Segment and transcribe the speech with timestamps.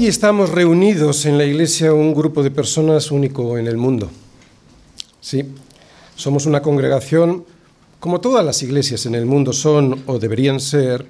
[0.00, 4.10] Hoy estamos reunidos en la iglesia un grupo de personas único en el mundo.
[5.20, 5.44] Sí,
[6.16, 7.44] somos una congregación,
[7.98, 11.04] como todas las iglesias en el mundo son o deberían ser,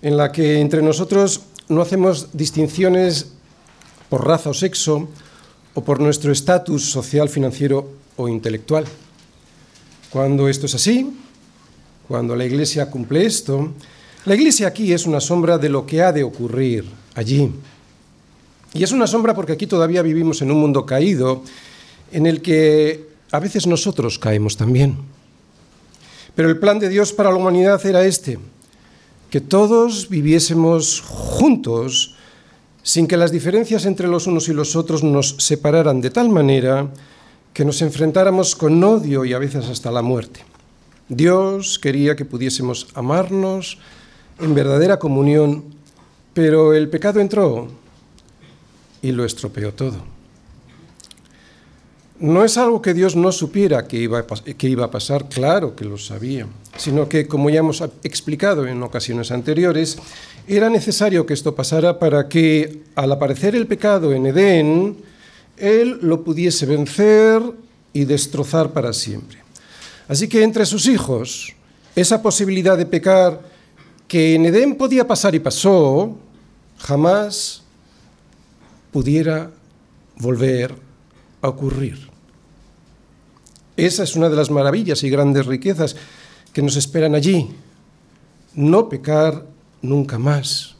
[0.00, 3.32] en la que entre nosotros no hacemos distinciones
[4.08, 5.10] por raza o sexo
[5.74, 8.86] o por nuestro estatus social, financiero o intelectual.
[10.08, 11.12] Cuando esto es así,
[12.08, 13.74] cuando la iglesia cumple esto,
[14.24, 17.52] la iglesia aquí es una sombra de lo que ha de ocurrir allí.
[18.72, 21.42] Y es una sombra porque aquí todavía vivimos en un mundo caído
[22.12, 24.96] en el que a veces nosotros caemos también.
[26.34, 28.38] Pero el plan de Dios para la humanidad era este,
[29.30, 32.14] que todos viviésemos juntos
[32.82, 36.88] sin que las diferencias entre los unos y los otros nos separaran de tal manera
[37.52, 40.44] que nos enfrentáramos con odio y a veces hasta la muerte.
[41.08, 43.78] Dios quería que pudiésemos amarnos
[44.38, 45.64] en verdadera comunión,
[46.32, 47.68] pero el pecado entró
[49.02, 49.96] y lo estropeó todo.
[52.18, 55.86] No es algo que Dios no supiera que iba, que iba a pasar, claro que
[55.86, 59.96] lo sabía, sino que, como ya hemos explicado en ocasiones anteriores,
[60.46, 64.96] era necesario que esto pasara para que, al aparecer el pecado en Edén,
[65.56, 67.40] Él lo pudiese vencer
[67.94, 69.38] y destrozar para siempre.
[70.06, 71.54] Así que entre sus hijos,
[71.96, 73.40] esa posibilidad de pecar
[74.08, 76.18] que en Edén podía pasar y pasó,
[76.78, 77.59] jamás
[78.92, 79.50] pudiera
[80.16, 80.74] volver
[81.42, 82.10] a ocurrir.
[83.76, 85.96] Esa es una de las maravillas y grandes riquezas
[86.52, 87.50] que nos esperan allí.
[88.54, 89.46] No pecar
[89.80, 90.76] nunca más.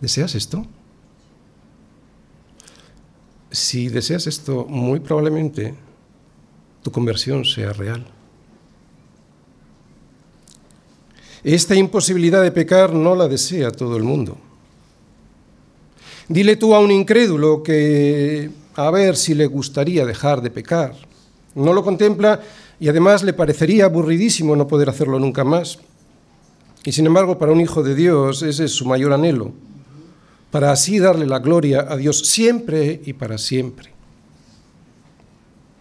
[0.00, 0.66] ¿Deseas esto?
[3.50, 5.74] Si deseas esto, muy probablemente
[6.82, 8.04] tu conversión sea real.
[11.44, 14.38] Esta imposibilidad de pecar no la desea todo el mundo.
[16.28, 20.94] Dile tú a un incrédulo que a ver si le gustaría dejar de pecar.
[21.54, 22.40] No lo contempla
[22.80, 25.78] y además le parecería aburridísimo no poder hacerlo nunca más.
[26.84, 29.52] Y sin embargo, para un hijo de Dios ese es su mayor anhelo,
[30.50, 33.92] para así darle la gloria a Dios siempre y para siempre.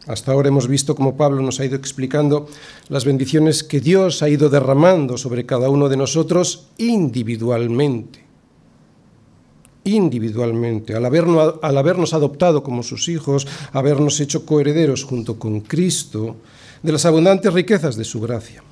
[0.07, 2.47] Hasta ahora hemos visto cómo Pablo nos ha ido explicando
[2.89, 8.30] las bendiciones que Dios ha ido derramando sobre cada uno de nosotros individualmente
[9.83, 16.35] individualmente, al habernos, adoptado como sus hijos, habernos hecho coherederos junto con Cristo
[16.83, 18.63] de las abundantes riquezas de su gracia.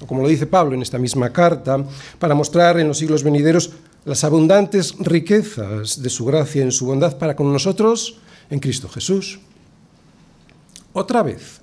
[0.00, 1.84] O como lo dice Pablo en esta misma carta,
[2.18, 3.70] para mostrar en los siglos venideros
[4.04, 8.18] las abundantes riquezas de su gracia en su bondad para con nosotros
[8.48, 9.40] en Cristo Jesús.
[10.92, 11.60] Otra vez,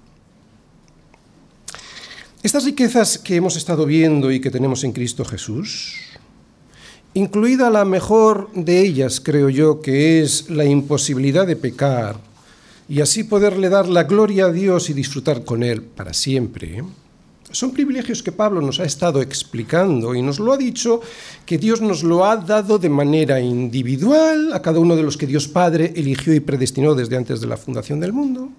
[2.44, 5.96] estas riquezas que hemos estado viendo y que tenemos en Cristo Jesús,
[7.14, 12.18] incluida la mejor de ellas, creo yo, que es la imposibilidad de pecar
[12.90, 16.84] y así poderle dar la gloria a Dios y disfrutar con Él para siempre.
[17.52, 21.02] Son privilegios que Pablo nos ha estado explicando y nos lo ha dicho
[21.46, 25.28] que Dios nos lo ha dado de manera individual a cada uno de los que
[25.28, 28.50] Dios Padre eligió y predestinó desde antes de la fundación del mundo,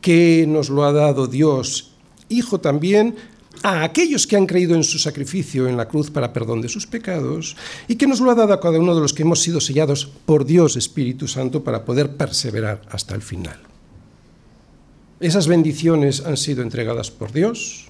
[0.00, 1.92] que nos lo ha dado Dios
[2.28, 3.16] Hijo también
[3.62, 6.86] a aquellos que han creído en su sacrificio en la cruz para perdón de sus
[6.86, 9.60] pecados y que nos lo ha dado a cada uno de los que hemos sido
[9.60, 13.58] sellados por Dios Espíritu Santo para poder perseverar hasta el final.
[15.20, 17.86] Esas bendiciones han sido entregadas por Dios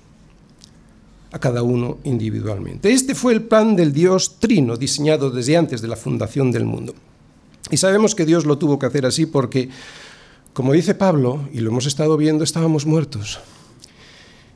[1.31, 2.91] a cada uno individualmente.
[2.91, 6.95] Este fue el plan del Dios trino diseñado desde antes de la fundación del mundo.
[7.71, 9.69] Y sabemos que Dios lo tuvo que hacer así porque,
[10.55, 13.41] como dice Pablo, y lo hemos estado viendo, estábamos muertos.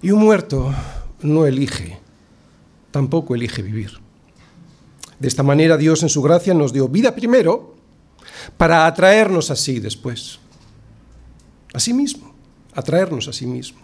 [0.00, 0.74] Y un muerto
[1.24, 1.98] no elige,
[2.90, 4.00] tampoco elige vivir.
[5.18, 7.76] De esta manera Dios en su gracia nos dio vida primero
[8.56, 10.40] para atraernos así después.
[11.72, 12.34] A sí mismo,
[12.74, 13.78] atraernos a sí mismo.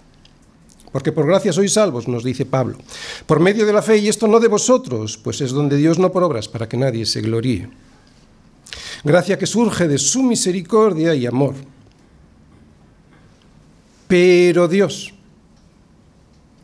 [0.92, 2.78] Porque por gracia sois salvos, nos dice Pablo,
[3.26, 6.10] por medio de la fe, y esto no de vosotros, pues es donde Dios no
[6.10, 7.68] por obras, para que nadie se gloríe.
[9.04, 11.54] Gracia que surge de su misericordia y amor.
[14.08, 15.12] Pero Dios,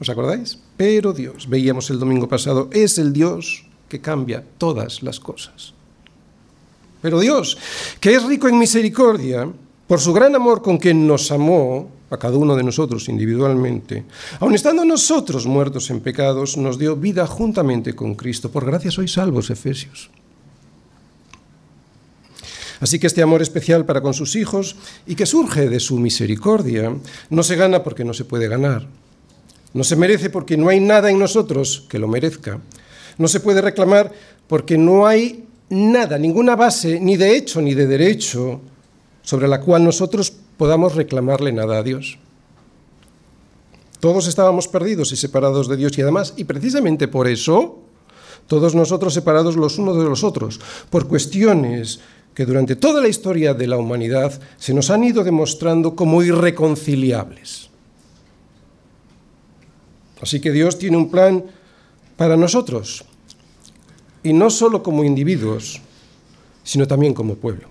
[0.01, 0.64] ¿os acordáis?
[0.77, 5.75] Pero Dios, veíamos el domingo pasado, es el Dios que cambia todas las cosas.
[7.01, 7.59] Pero Dios,
[8.01, 9.49] que es rico en misericordia,
[9.87, 14.05] por su gran amor con quien nos amó, a cada uno de nosotros individualmente,
[14.41, 18.51] aun estando nosotros muertos en pecados, nos dio vida juntamente con Cristo.
[18.51, 20.11] Por gracia sois salvos, Efesios.
[22.81, 26.95] Así que este amor especial para con sus hijos y que surge de su misericordia
[27.31, 28.87] no se gana porque no se puede ganar.
[29.75, 32.61] No se merece porque no hay nada en nosotros que lo merezca.
[33.19, 34.13] No se puede reclamar
[34.47, 38.61] porque no hay nada, ninguna base, ni de hecho ni de derecho,
[39.23, 42.19] sobre la cual nosotros podamos reclamarle nada a Dios.
[43.99, 47.81] Todos estábamos perdidos y separados de Dios y además, y precisamente por eso,
[48.47, 50.61] todos nosotros separados los unos de los otros,
[50.91, 52.01] por cuestiones
[52.35, 57.71] que durante toda la historia de la humanidad se nos han ido demostrando como irreconciliables.
[60.21, 61.45] Así que Dios tiene un plan
[62.17, 63.05] para nosotros,
[64.23, 65.81] y no solo como individuos,
[66.63, 67.69] sino también como pueblo.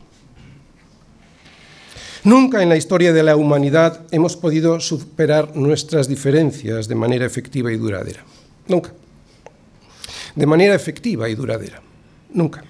[2.24, 7.72] Nunca en la historia de la humanidad hemos podido superar nuestras diferencias de manera efectiva
[7.72, 8.24] y duradera.
[8.68, 8.94] Nunca.
[10.36, 11.82] De manera efectiva y duradera.
[12.34, 12.64] Nunca.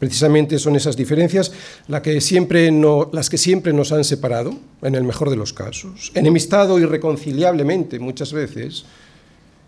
[0.00, 1.52] Precisamente son esas diferencias
[1.86, 2.70] las que, siempre
[3.12, 8.32] las que siempre nos han separado, en el mejor de los casos, enemistado irreconciliablemente muchas
[8.32, 8.84] veces,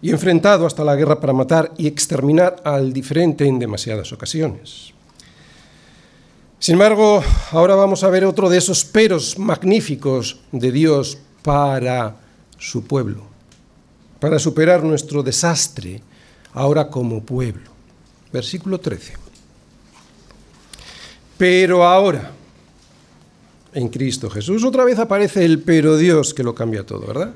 [0.02, 4.92] y enfrentado hasta la guerra para matar y exterminar al diferente en demasiadas ocasiones.
[6.58, 12.16] Sin embargo, ahora vamos a ver otro de esos peros magníficos de Dios para
[12.58, 13.22] su pueblo,
[14.18, 16.02] para superar nuestro desastre
[16.52, 17.70] ahora como pueblo.
[18.32, 19.14] Versículo 13.
[21.38, 22.30] Pero ahora,
[23.72, 27.32] en Cristo Jesús, otra vez aparece el pero Dios que lo cambia todo, ¿verdad?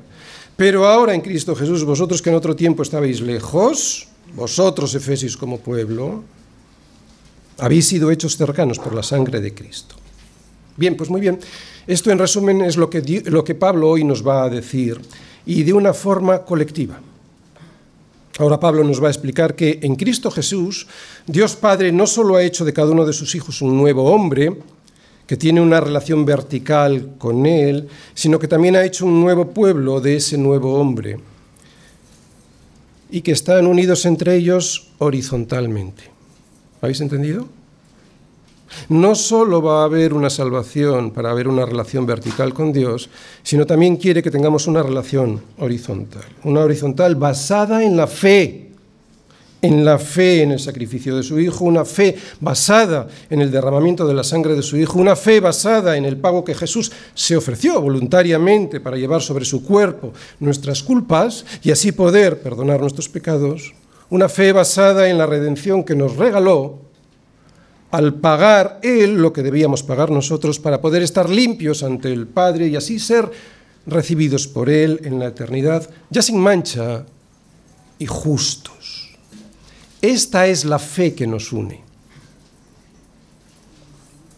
[0.55, 5.59] Pero ahora en Cristo Jesús, vosotros que en otro tiempo estabais lejos, vosotros, Efesios, como
[5.59, 6.23] pueblo,
[7.57, 9.95] habéis sido hechos cercanos por la sangre de Cristo.
[10.77, 11.39] Bien, pues muy bien.
[11.87, 14.99] Esto en resumen es lo que, lo que Pablo hoy nos va a decir
[15.45, 16.99] y de una forma colectiva.
[18.37, 20.87] Ahora Pablo nos va a explicar que en Cristo Jesús
[21.25, 24.57] Dios Padre no solo ha hecho de cada uno de sus hijos un nuevo hombre,
[25.27, 29.99] que tiene una relación vertical con Él, sino que también ha hecho un nuevo pueblo
[29.99, 31.17] de ese nuevo hombre
[33.09, 36.03] y que están unidos entre ellos horizontalmente.
[36.81, 37.47] ¿Habéis entendido?
[38.89, 43.09] No solo va a haber una salvación para haber una relación vertical con Dios,
[43.41, 48.64] sino también quiere que tengamos una relación horizontal, una horizontal basada en la fe
[49.65, 54.07] en la fe en el sacrificio de su Hijo, una fe basada en el derramamiento
[54.07, 57.35] de la sangre de su Hijo, una fe basada en el pago que Jesús se
[57.35, 63.73] ofreció voluntariamente para llevar sobre su cuerpo nuestras culpas y así poder perdonar nuestros pecados,
[64.09, 66.79] una fe basada en la redención que nos regaló
[67.91, 72.67] al pagar Él lo que debíamos pagar nosotros para poder estar limpios ante el Padre
[72.67, 73.31] y así ser
[73.87, 77.05] recibidos por Él en la eternidad, ya sin mancha
[77.97, 78.74] y justo.
[80.05, 81.81] Esta es la fe que nos une.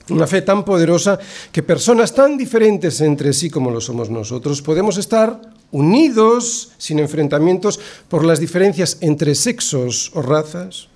[0.10, 1.20] Una fe tan poderosa
[1.52, 5.42] que personas tan diferentes entre sí como lo somos nosotros podemos estar
[5.72, 10.88] unidos sin enfrentamientos por las diferencias entre sexos o razas,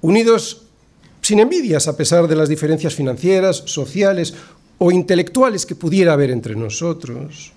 [0.00, 0.62] unidos
[1.20, 4.32] sin envidias a pesar de las diferencias financieras, sociales
[4.78, 7.52] o intelectuales que pudiera haber entre nosotros,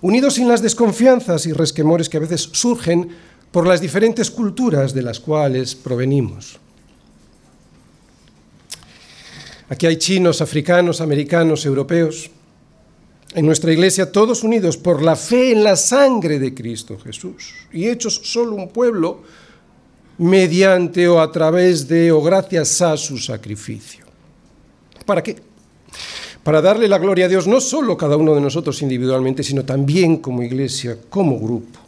[0.00, 3.10] unidos sin las desconfianzas y resquemores que a veces surgen
[3.50, 6.58] por las diferentes culturas de las cuales provenimos.
[9.68, 12.30] Aquí hay chinos, africanos, americanos, europeos.
[13.34, 17.86] En nuestra iglesia todos unidos por la fe en la sangre de Cristo Jesús y
[17.86, 19.22] hechos solo un pueblo
[20.16, 24.06] mediante o a través de o gracias a su sacrificio.
[25.04, 25.36] ¿Para qué?
[26.42, 30.16] Para darle la gloria a Dios no solo cada uno de nosotros individualmente, sino también
[30.16, 31.78] como iglesia, como grupo,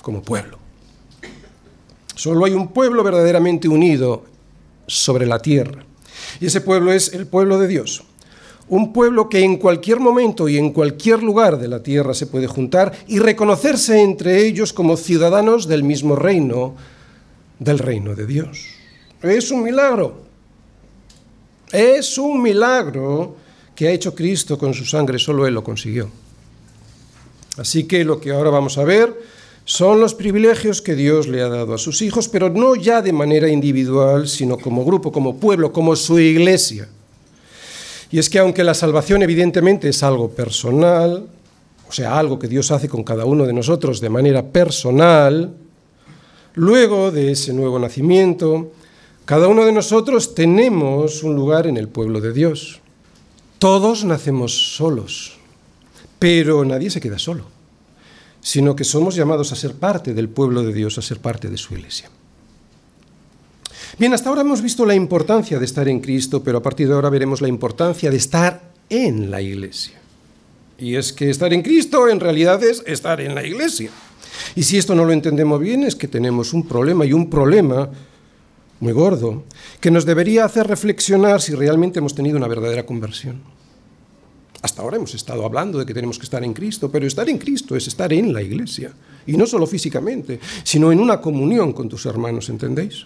[0.00, 0.63] como pueblo.
[2.14, 4.24] Solo hay un pueblo verdaderamente unido
[4.86, 5.84] sobre la tierra.
[6.40, 8.04] Y ese pueblo es el pueblo de Dios.
[8.68, 12.46] Un pueblo que en cualquier momento y en cualquier lugar de la tierra se puede
[12.46, 16.74] juntar y reconocerse entre ellos como ciudadanos del mismo reino,
[17.58, 18.66] del reino de Dios.
[19.22, 20.24] Es un milagro.
[21.72, 23.36] Es un milagro
[23.74, 26.08] que ha hecho Cristo con su sangre, solo Él lo consiguió.
[27.58, 29.14] Así que lo que ahora vamos a ver
[29.64, 33.12] son los privilegios que Dios le ha dado a sus hijos, pero no ya de
[33.12, 36.88] manera individual, sino como grupo, como pueblo, como su iglesia.
[38.10, 41.26] Y es que aunque la salvación evidentemente es algo personal,
[41.88, 45.54] o sea, algo que Dios hace con cada uno de nosotros de manera personal,
[46.54, 48.70] luego de ese nuevo nacimiento,
[49.24, 52.80] cada uno de nosotros tenemos un lugar en el pueblo de Dios.
[53.58, 55.38] Todos nacemos solos,
[56.18, 57.53] pero nadie se queda solo
[58.44, 61.56] sino que somos llamados a ser parte del pueblo de Dios, a ser parte de
[61.56, 62.10] su iglesia.
[63.98, 66.94] Bien, hasta ahora hemos visto la importancia de estar en Cristo, pero a partir de
[66.94, 68.60] ahora veremos la importancia de estar
[68.90, 69.94] en la iglesia.
[70.78, 73.90] Y es que estar en Cristo en realidad es estar en la iglesia.
[74.54, 77.88] Y si esto no lo entendemos bien es que tenemos un problema y un problema
[78.78, 79.44] muy gordo,
[79.80, 83.53] que nos debería hacer reflexionar si realmente hemos tenido una verdadera conversión.
[84.64, 87.36] Hasta ahora hemos estado hablando de que tenemos que estar en Cristo, pero estar en
[87.36, 88.92] Cristo es estar en la iglesia,
[89.26, 93.04] y no solo físicamente, sino en una comunión con tus hermanos, ¿entendéis?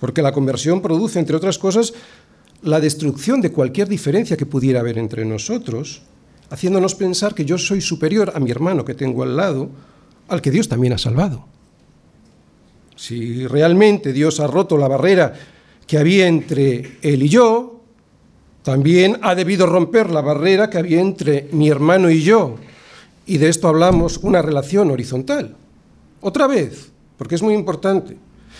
[0.00, 1.94] Porque la conversión produce, entre otras cosas,
[2.62, 6.02] la destrucción de cualquier diferencia que pudiera haber entre nosotros,
[6.50, 9.70] haciéndonos pensar que yo soy superior a mi hermano que tengo al lado,
[10.26, 11.46] al que Dios también ha salvado.
[12.96, 15.32] Si realmente Dios ha roto la barrera
[15.86, 17.77] que había entre él y yo,
[18.68, 22.56] también ha debido romper la barrera que había entre mi hermano y yo.
[23.24, 25.56] Y de esto hablamos una relación horizontal.
[26.20, 28.18] Otra vez, porque es muy importante.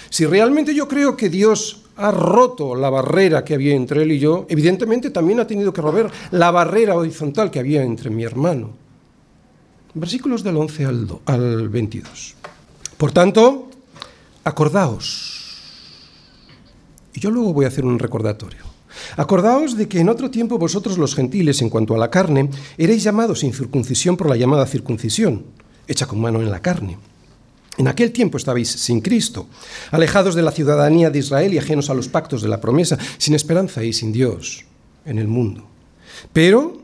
[0.09, 4.19] Si realmente yo creo que Dios ha roto la barrera que había entre él y
[4.19, 8.71] yo, evidentemente también ha tenido que romper la barrera horizontal que había entre mi hermano.
[9.93, 12.35] Versículos del 11 al, al 22.
[12.97, 13.69] Por tanto,
[14.43, 15.61] acordaos.
[17.13, 18.78] Y yo luego voy a hacer un recordatorio.
[19.19, 22.49] Acordaos de que en otro tiempo vosotros los gentiles, en cuanto a la carne,
[22.79, 25.45] erais llamados sin circuncisión por la llamada circuncisión,
[25.87, 26.97] hecha con mano en la carne
[27.79, 29.47] en aquel tiempo estabais sin Cristo,
[29.91, 33.35] alejados de la ciudadanía de Israel y ajenos a los pactos de la promesa, sin
[33.35, 34.65] esperanza y sin Dios
[35.05, 35.65] en el mundo.
[36.33, 36.78] Pero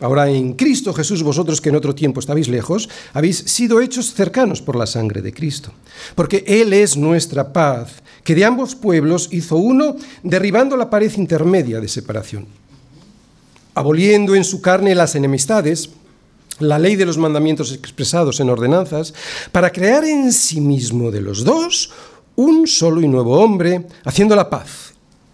[0.00, 4.62] ahora en Cristo Jesús vosotros que en otro tiempo estabais lejos, habéis sido hechos cercanos
[4.62, 5.72] por la sangre de Cristo.
[6.14, 11.80] Porque Él es nuestra paz, que de ambos pueblos hizo uno, derribando la pared intermedia
[11.80, 12.46] de separación,
[13.74, 15.90] aboliendo en su carne las enemistades
[16.60, 19.14] la ley de los mandamientos expresados en ordenanzas,
[19.50, 21.90] para crear en sí mismo de los dos
[22.36, 24.89] un solo y nuevo hombre, haciendo la paz,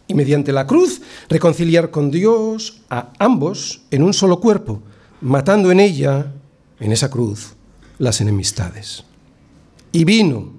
[0.09, 4.83] y mediante la cruz reconciliar con Dios a ambos en un solo cuerpo,
[5.21, 6.33] matando en ella,
[6.81, 7.55] en esa cruz,
[7.99, 9.05] las enemistades.
[9.93, 10.53] Y vino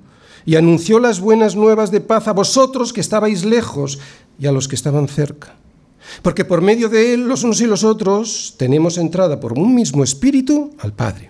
[0.45, 3.99] y anunció las buenas nuevas de paz a vosotros que estabais lejos
[4.39, 5.57] y a los que estaban cerca
[6.21, 10.03] porque por medio de Él los unos y los otros tenemos entrada por un mismo
[10.03, 11.29] espíritu al Padre.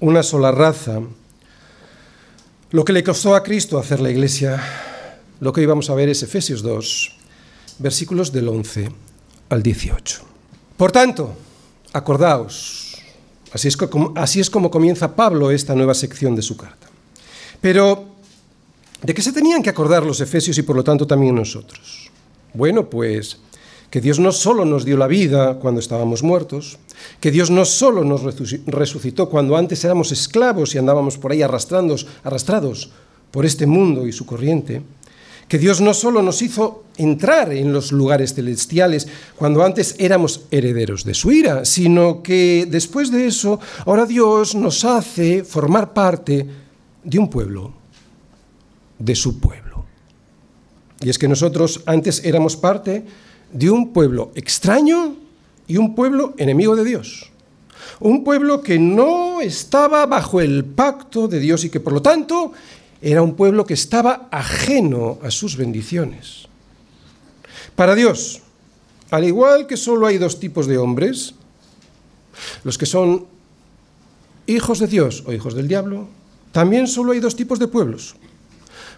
[0.00, 1.00] una sola raza.
[2.70, 4.62] Lo que le costó a Cristo hacer la iglesia,
[5.40, 7.16] lo que íbamos a ver es Efesios 2,
[7.78, 8.90] versículos del 11
[9.48, 10.22] al 18.
[10.76, 11.34] Por tanto,
[11.92, 12.96] acordaos,
[13.52, 16.88] así es, como, así es como comienza Pablo esta nueva sección de su carta.
[17.60, 18.16] Pero
[19.02, 22.10] ¿De qué se tenían que acordar los efesios y por lo tanto también nosotros?
[22.54, 23.38] Bueno, pues
[23.90, 26.78] que Dios no solo nos dio la vida cuando estábamos muertos,
[27.20, 28.22] que Dios no solo nos
[28.66, 32.90] resucitó cuando antes éramos esclavos y andábamos por ahí arrastrados, arrastrados
[33.30, 34.82] por este mundo y su corriente,
[35.48, 41.04] que Dios no solo nos hizo entrar en los lugares celestiales cuando antes éramos herederos
[41.04, 46.46] de su ira, sino que después de eso, ahora Dios nos hace formar parte
[47.04, 47.72] de un pueblo
[48.98, 49.84] de su pueblo.
[51.00, 53.04] Y es que nosotros antes éramos parte
[53.52, 55.16] de un pueblo extraño
[55.66, 57.30] y un pueblo enemigo de Dios.
[58.00, 62.52] Un pueblo que no estaba bajo el pacto de Dios y que por lo tanto
[63.00, 66.48] era un pueblo que estaba ajeno a sus bendiciones.
[67.74, 68.42] Para Dios,
[69.10, 71.34] al igual que solo hay dos tipos de hombres,
[72.64, 73.26] los que son
[74.46, 76.08] hijos de Dios o hijos del diablo,
[76.52, 78.16] también solo hay dos tipos de pueblos,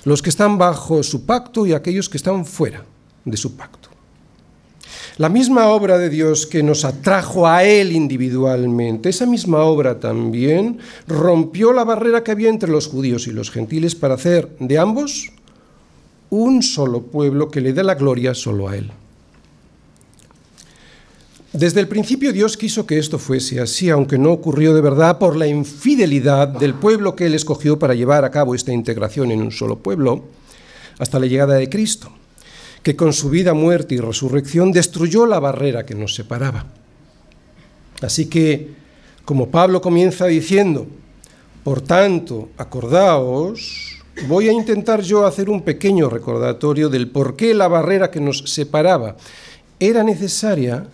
[0.04, 2.84] los que están bajo su pacto y aquellos que están fuera
[3.24, 3.77] de su pacto.
[5.18, 10.78] La misma obra de Dios que nos atrajo a Él individualmente, esa misma obra también
[11.08, 15.32] rompió la barrera que había entre los judíos y los gentiles para hacer de ambos
[16.30, 18.92] un solo pueblo que le dé la gloria solo a Él.
[21.52, 25.34] Desde el principio Dios quiso que esto fuese así, aunque no ocurrió de verdad por
[25.34, 29.50] la infidelidad del pueblo que Él escogió para llevar a cabo esta integración en un
[29.50, 30.22] solo pueblo,
[31.00, 32.12] hasta la llegada de Cristo,
[32.82, 36.66] que con su vida, muerte y resurrección destruyó la barrera que nos separaba.
[38.00, 38.74] Así que,
[39.24, 40.86] como Pablo comienza diciendo,
[41.64, 47.68] por tanto, acordaos, voy a intentar yo hacer un pequeño recordatorio del por qué la
[47.68, 49.16] barrera que nos separaba
[49.78, 50.86] era necesaria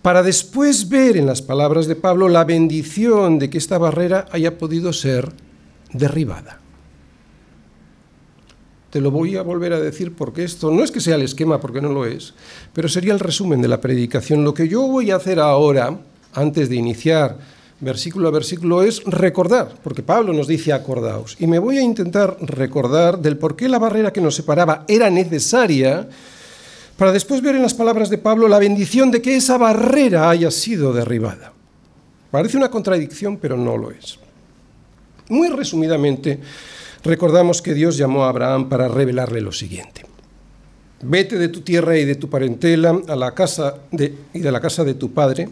[0.00, 4.58] para después ver en las palabras de Pablo la bendición de que esta barrera haya
[4.58, 5.32] podido ser
[5.92, 6.61] derribada.
[8.92, 11.58] Te lo voy a volver a decir porque esto no es que sea el esquema,
[11.58, 12.34] porque no lo es,
[12.74, 14.44] pero sería el resumen de la predicación.
[14.44, 15.98] Lo que yo voy a hacer ahora,
[16.34, 17.38] antes de iniciar
[17.80, 22.36] versículo a versículo, es recordar, porque Pablo nos dice acordaos, y me voy a intentar
[22.42, 26.06] recordar del por qué la barrera que nos separaba era necesaria,
[26.98, 30.50] para después ver en las palabras de Pablo la bendición de que esa barrera haya
[30.50, 31.54] sido derribada.
[32.30, 34.18] Parece una contradicción, pero no lo es.
[35.30, 36.40] Muy resumidamente,
[37.04, 40.02] recordamos que Dios llamó a Abraham para revelarle lo siguiente.
[41.02, 44.60] Vete de tu tierra y de tu parentela a la casa de, y de la
[44.60, 45.48] casa de tu padre,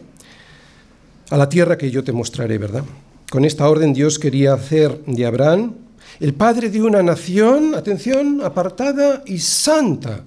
[1.31, 2.85] a la tierra que yo te mostraré, ¿verdad?
[3.31, 5.75] Con esta orden Dios quería hacer de Abraham
[6.21, 10.25] el padre de una nación, atención, apartada y santa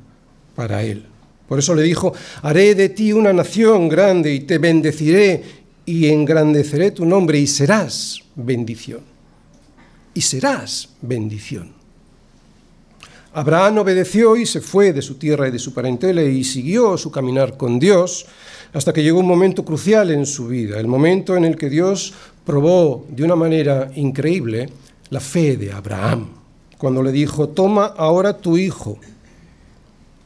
[0.56, 1.06] para él.
[1.48, 5.44] Por eso le dijo, haré de ti una nación grande y te bendeciré
[5.86, 9.13] y engrandeceré tu nombre y serás bendición
[10.14, 11.72] y serás bendición.
[13.34, 17.10] Abraham obedeció y se fue de su tierra y de su parentela y siguió su
[17.10, 18.28] caminar con Dios
[18.74, 22.14] hasta que llegó un momento crucial en su vida, el momento en el que Dios
[22.46, 24.70] probó de una manera increíble
[25.10, 26.28] la fe de Abraham,
[26.78, 29.00] cuando le dijo, toma ahora tu hijo,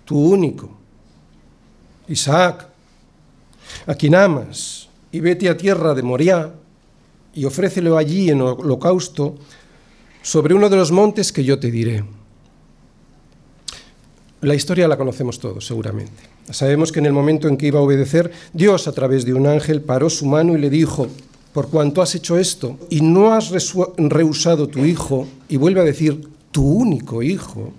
[0.03, 0.69] tu único,
[2.07, 2.67] Isaac,
[3.85, 6.51] a quien amas, y vete a tierra de Moriah
[7.33, 9.35] y ofrécelo allí en holocausto
[10.27, 12.03] sobre uno de los montes que yo te diré.
[14.41, 16.21] La historia la conocemos todos, seguramente.
[16.49, 19.47] Sabemos que en el momento en que iba a obedecer, Dios a través de un
[19.47, 21.07] ángel paró su mano y le dijo,
[21.53, 23.53] por cuanto has hecho esto y no has
[23.97, 27.71] rehusado tu hijo, y vuelve a decir, tu único hijo,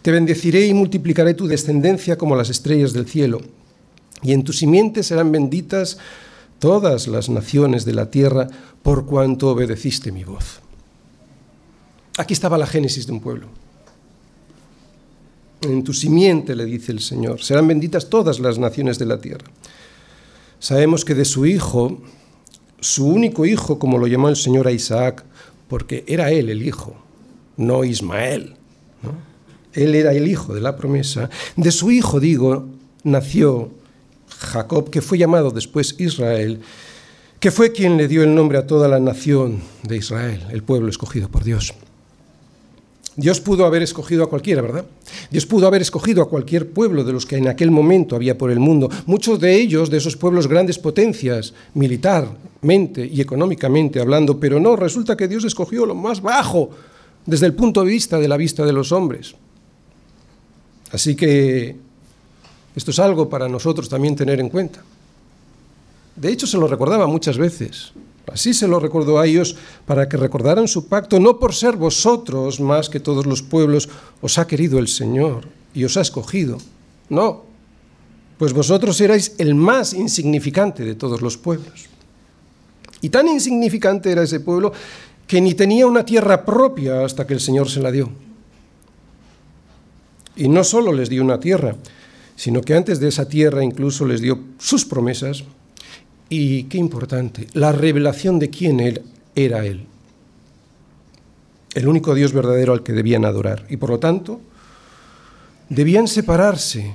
[0.00, 3.40] te bendeciré y multiplicaré tu descendencia como las estrellas del cielo,
[4.22, 5.98] y en tu simiente serán benditas
[6.60, 8.46] todas las naciones de la tierra
[8.84, 10.60] por cuanto obedeciste mi voz.
[12.16, 13.46] Aquí estaba la génesis de un pueblo.
[15.62, 19.46] En tu simiente, le dice el Señor, serán benditas todas las naciones de la tierra.
[20.58, 22.00] Sabemos que de su hijo,
[22.80, 25.24] su único hijo, como lo llamó el Señor a Isaac,
[25.68, 26.96] porque era él el hijo,
[27.56, 28.56] no Ismael.
[29.72, 31.30] Él era el hijo de la promesa.
[31.56, 32.66] De su hijo, digo,
[33.04, 33.70] nació
[34.28, 36.60] Jacob, que fue llamado después Israel,
[37.38, 40.88] que fue quien le dio el nombre a toda la nación de Israel, el pueblo
[40.88, 41.74] escogido por Dios.
[43.16, 44.84] Dios pudo haber escogido a cualquiera, ¿verdad?
[45.30, 48.50] Dios pudo haber escogido a cualquier pueblo de los que en aquel momento había por
[48.50, 48.88] el mundo.
[49.06, 55.16] Muchos de ellos, de esos pueblos grandes potencias, militarmente y económicamente hablando, pero no, resulta
[55.16, 56.70] que Dios escogió lo más bajo
[57.26, 59.34] desde el punto de vista de la vista de los hombres.
[60.92, 61.76] Así que
[62.74, 64.82] esto es algo para nosotros también tener en cuenta.
[66.16, 67.92] De hecho, se lo recordaba muchas veces.
[68.26, 69.56] Así se lo recordó a ellos
[69.86, 73.88] para que recordaran su pacto, no por ser vosotros más que todos los pueblos,
[74.20, 76.58] os ha querido el Señor y os ha escogido.
[77.08, 77.44] No,
[78.38, 81.86] pues vosotros erais el más insignificante de todos los pueblos.
[83.00, 84.72] Y tan insignificante era ese pueblo
[85.26, 88.10] que ni tenía una tierra propia hasta que el Señor se la dio.
[90.36, 91.76] Y no solo les dio una tierra,
[92.36, 95.44] sino que antes de esa tierra incluso les dio sus promesas,
[96.30, 99.02] y qué importante, la revelación de quién él
[99.34, 99.84] era Él.
[101.74, 103.66] El único Dios verdadero al que debían adorar.
[103.68, 104.40] Y por lo tanto,
[105.68, 106.94] debían separarse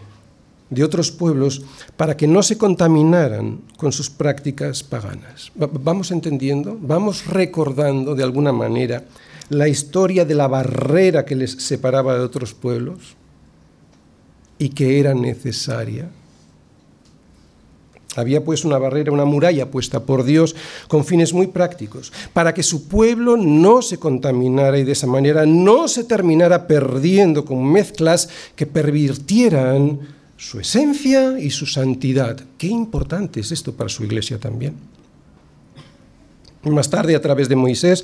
[0.70, 1.64] de otros pueblos
[1.96, 5.52] para que no se contaminaran con sus prácticas paganas.
[5.56, 9.04] Vamos entendiendo, vamos recordando de alguna manera
[9.50, 13.16] la historia de la barrera que les separaba de otros pueblos
[14.58, 16.10] y que era necesaria
[18.16, 20.56] había pues una barrera, una muralla puesta por Dios
[20.88, 25.46] con fines muy prácticos, para que su pueblo no se contaminara y de esa manera
[25.46, 30.00] no se terminara perdiendo con mezclas que pervirtieran
[30.38, 32.40] su esencia y su santidad.
[32.58, 34.76] Qué importante es esto para su iglesia también.
[36.64, 38.04] Más tarde, a través de Moisés,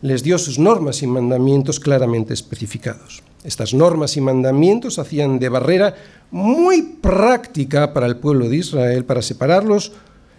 [0.00, 3.22] les dio sus normas y mandamientos claramente especificados.
[3.44, 5.94] Estas normas y mandamientos hacían de barrera
[6.30, 9.92] muy práctica para el pueblo de Israel, para separarlos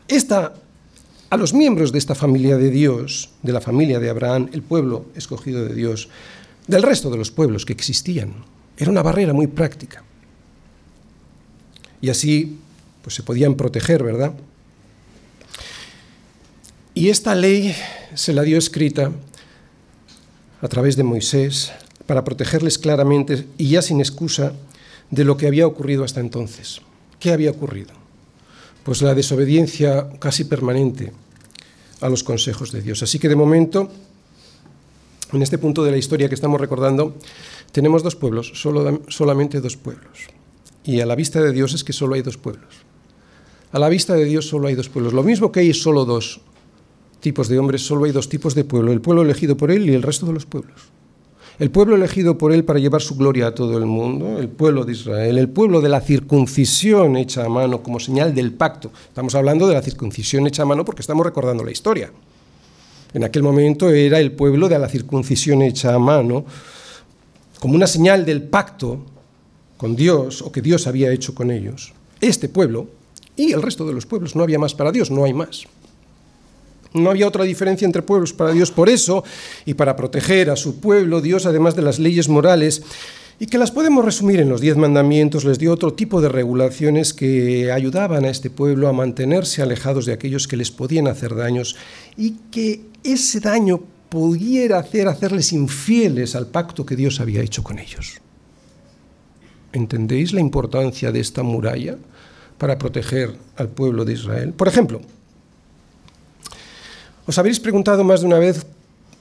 [0.08, 0.54] esta,
[1.30, 5.06] a los miembros de esta familia de Dios, de la familia de Abraham, el pueblo
[5.16, 6.10] escogido de Dios,
[6.68, 8.34] del resto de los pueblos que existían.
[8.78, 10.04] Era una barrera muy práctica.
[12.02, 12.60] Y así
[13.02, 14.34] pues se podían proteger, ¿verdad?
[16.94, 17.76] Y esta ley
[18.14, 19.12] se la dio escrita
[20.62, 21.72] a través de Moisés
[22.10, 24.54] para protegerles claramente y ya sin excusa
[25.12, 26.82] de lo que había ocurrido hasta entonces.
[27.20, 27.92] ¿Qué había ocurrido?
[28.82, 31.14] Pues la desobediencia casi permanente
[32.02, 33.04] a los consejos de Dios.
[33.04, 33.92] Así que de momento
[35.32, 37.14] En este punto de la historia que estamos recordando,
[37.72, 40.26] tenemos dos pueblos, solo, solamente dos pueblos.
[40.84, 42.74] Y a la vista de Dios es que solo hay dos pueblos.
[43.72, 45.14] A la vista de Dios solo hay dos pueblos.
[45.14, 46.42] Lo mismo que hay solo dos
[47.20, 48.92] tipos de hombres, solo hay dos tipos de pueblo.
[48.92, 50.90] El pueblo elegido por Él y el resto de los pueblos.
[51.60, 54.86] El pueblo elegido por Él para llevar su gloria a todo el mundo, el pueblo
[54.86, 58.92] de Israel, el pueblo de la circuncisión hecha a mano como señal del pacto.
[59.10, 62.14] Estamos hablando de la circuncisión hecha a mano porque estamos recordando la historia.
[63.14, 66.46] En aquel momento era el pueblo de la circuncisión hecha a mano
[67.60, 69.02] como una señal del pacto
[69.76, 71.92] con Dios o que Dios había hecho con ellos.
[72.22, 72.88] Este pueblo
[73.36, 75.66] y el resto de los pueblos, no había más para Dios, no hay más.
[76.94, 78.72] No había otra diferencia entre pueblos para Dios.
[78.72, 79.24] Por eso,
[79.66, 82.82] y para proteger a su pueblo, Dios, además de las leyes morales,
[83.40, 87.14] y que las podemos resumir en los diez mandamientos, les dio otro tipo de regulaciones
[87.14, 91.78] que ayudaban a este pueblo a mantenerse alejados de aquellos que les podían hacer daños
[92.18, 97.80] y que ese daño pudiera hacer hacerles infieles al pacto que Dios había hecho con
[97.80, 98.20] ellos.
[99.72, 101.98] ¿Entendéis la importancia de esta muralla
[102.58, 104.52] para proteger al pueblo de Israel?
[104.52, 105.00] Por ejemplo,
[107.30, 108.66] os habréis preguntado más de una vez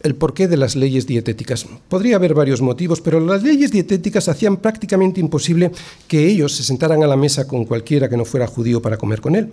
[0.02, 1.66] el porqué de las leyes dietéticas.
[1.90, 5.70] Podría haber varios motivos, pero las leyes dietéticas hacían prácticamente imposible
[6.06, 9.20] que ellos se sentaran a la mesa con cualquiera que no fuera judío para comer
[9.20, 9.52] con él.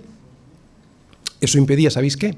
[1.41, 2.37] Eso impedía, ¿sabéis qué?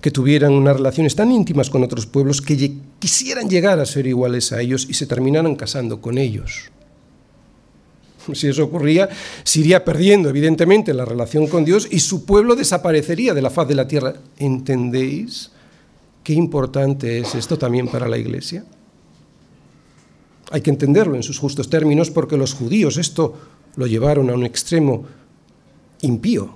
[0.00, 4.52] Que tuvieran unas relaciones tan íntimas con otros pueblos que quisieran llegar a ser iguales
[4.52, 6.70] a ellos y se terminaran casando con ellos.
[8.34, 9.08] Si eso ocurría,
[9.42, 13.66] se iría perdiendo, evidentemente, la relación con Dios y su pueblo desaparecería de la faz
[13.66, 14.14] de la tierra.
[14.38, 15.50] ¿Entendéis?
[16.26, 18.64] Qué importante es esto también para la Iglesia.
[20.50, 23.34] Hay que entenderlo en sus justos términos porque los judíos esto
[23.76, 25.04] lo llevaron a un extremo
[26.00, 26.50] impío,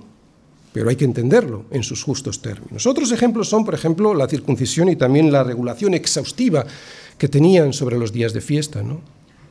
[0.73, 2.85] pero hay que entenderlo en sus justos términos.
[2.85, 6.65] Otros ejemplos son, por ejemplo, la circuncisión y también la regulación exhaustiva
[7.17, 8.83] que tenían sobre los días de fiesta.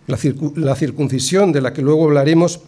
[0.06, 0.18] La,
[0.56, 2.60] la circuncisión, de la que luego hablaremos,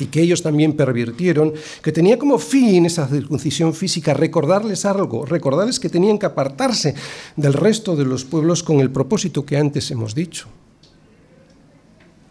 [0.00, 1.52] y que ellos también pervirtieron,
[1.82, 6.94] que tenía como fin esa circuncisión física recordarles algo, recordarles que tenían que apartarse
[7.36, 10.48] del resto de los pueblos con el propósito que antes hemos dicho.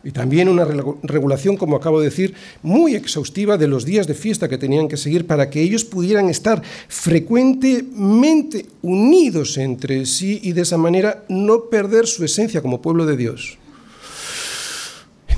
[0.04, 0.66] Y también una
[1.04, 4.98] regulación, como acabo de decir, muy exhaustiva de los días de fiesta que tenían que
[4.98, 11.66] seguir para que ellos pudieran estar frecuentemente unidos entre sí y de esa manera no
[11.66, 13.60] perder su esencia como pueblo de Dios.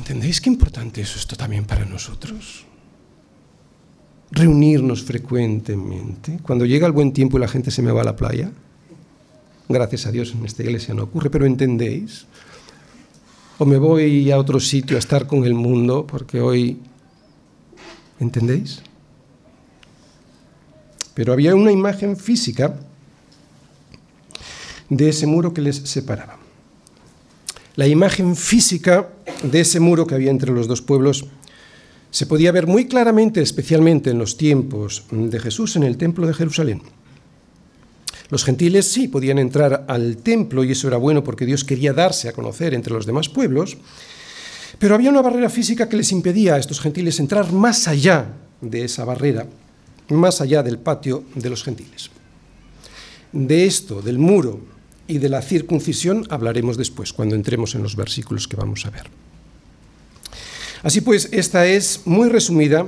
[0.04, 2.66] ¿Entendéis qué importante es esto también para nosotros?
[4.32, 6.39] Reunirnos frecuentemente.
[6.44, 8.52] Cuando llega el buen tiempo y la gente se me va a la playa,
[9.70, 12.26] gracias a Dios en esta iglesia no ocurre, pero ¿entendéis?
[13.58, 16.82] O me voy a otro sitio a estar con el mundo, porque hoy,
[18.20, 18.84] ¿entendéis?
[21.13, 22.78] Pero había una imagen física
[24.89, 26.42] de ese muro que les separaba.
[27.75, 29.09] La imagen física
[29.41, 31.25] de ese muro que había entre los dos pueblos
[32.12, 36.36] se podía ver muy claramente, especialmente en los tiempos de Jesús, en el templo de
[36.36, 36.83] Jerusalén.
[38.29, 42.29] Los gentiles sí podían entrar al templo y eso era bueno porque Dios quería darse
[42.29, 43.77] a conocer entre los demás pueblos,
[44.77, 48.27] pero había una barrera física que les impedía a estos gentiles entrar más allá
[48.62, 49.47] de esa barrera,
[50.09, 52.12] más allá del patio de los gentiles.
[53.31, 54.72] De esto, del muro
[55.13, 59.04] y de la circuncisión hablaremos después, cuando entremos en los versículos que vamos a ver.
[60.82, 62.88] Así pues, esta es, muy resumida,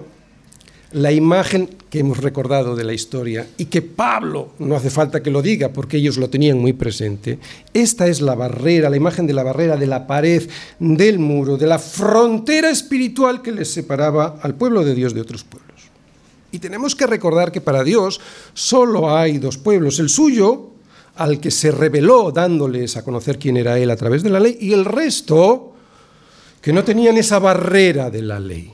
[0.91, 5.29] la imagen que hemos recordado de la historia y que Pablo, no hace falta que
[5.29, 7.38] lo diga porque ellos lo tenían muy presente,
[7.75, 11.67] esta es la barrera, la imagen de la barrera, de la pared, del muro, de
[11.67, 15.91] la frontera espiritual que les separaba al pueblo de Dios de otros pueblos.
[16.51, 18.19] Y tenemos que recordar que para Dios
[18.55, 20.71] solo hay dos pueblos, el suyo
[21.15, 24.58] al que se reveló dándoles a conocer quién era Él a través de la ley,
[24.60, 25.73] y el resto
[26.62, 28.73] que no tenían esa barrera de la ley.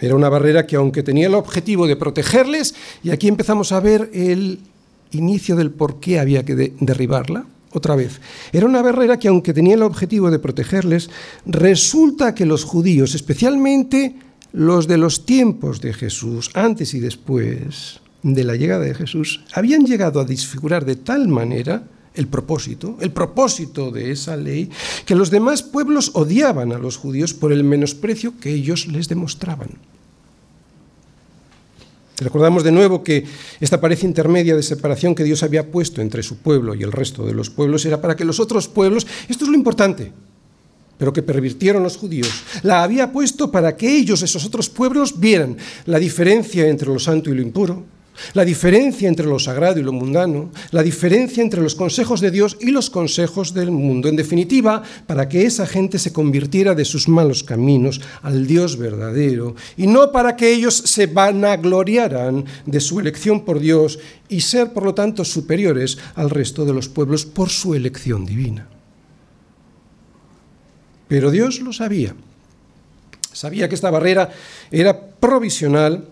[0.00, 4.10] Era una barrera que aunque tenía el objetivo de protegerles, y aquí empezamos a ver
[4.12, 4.60] el
[5.10, 8.20] inicio del por qué había que derribarla, otra vez.
[8.52, 11.10] Era una barrera que aunque tenía el objetivo de protegerles,
[11.46, 14.16] resulta que los judíos, especialmente
[14.52, 19.84] los de los tiempos de Jesús, antes y después, de la llegada de Jesús habían
[19.86, 24.70] llegado a disfigurar de tal manera el propósito, el propósito de esa ley,
[25.06, 29.70] que los demás pueblos odiaban a los judíos por el menosprecio que ellos les demostraban.
[32.18, 33.24] Recordamos de nuevo que
[33.60, 37.24] esta pared intermedia de separación que Dios había puesto entre su pueblo y el resto
[37.24, 40.10] de los pueblos era para que los otros pueblos, esto es lo importante,
[40.98, 45.56] pero que pervirtieron los judíos, la había puesto para que ellos, esos otros pueblos, vieran
[45.86, 47.84] la diferencia entre lo santo y lo impuro,
[48.32, 52.56] la diferencia entre lo sagrado y lo mundano, la diferencia entre los consejos de Dios
[52.60, 54.08] y los consejos del mundo.
[54.08, 59.54] En definitiva, para que esa gente se convirtiera de sus malos caminos al Dios verdadero
[59.76, 64.84] y no para que ellos se vanagloriaran de su elección por Dios y ser, por
[64.84, 68.68] lo tanto, superiores al resto de los pueblos por su elección divina.
[71.08, 72.14] Pero Dios lo sabía.
[73.32, 74.30] Sabía que esta barrera
[74.70, 76.04] era provisional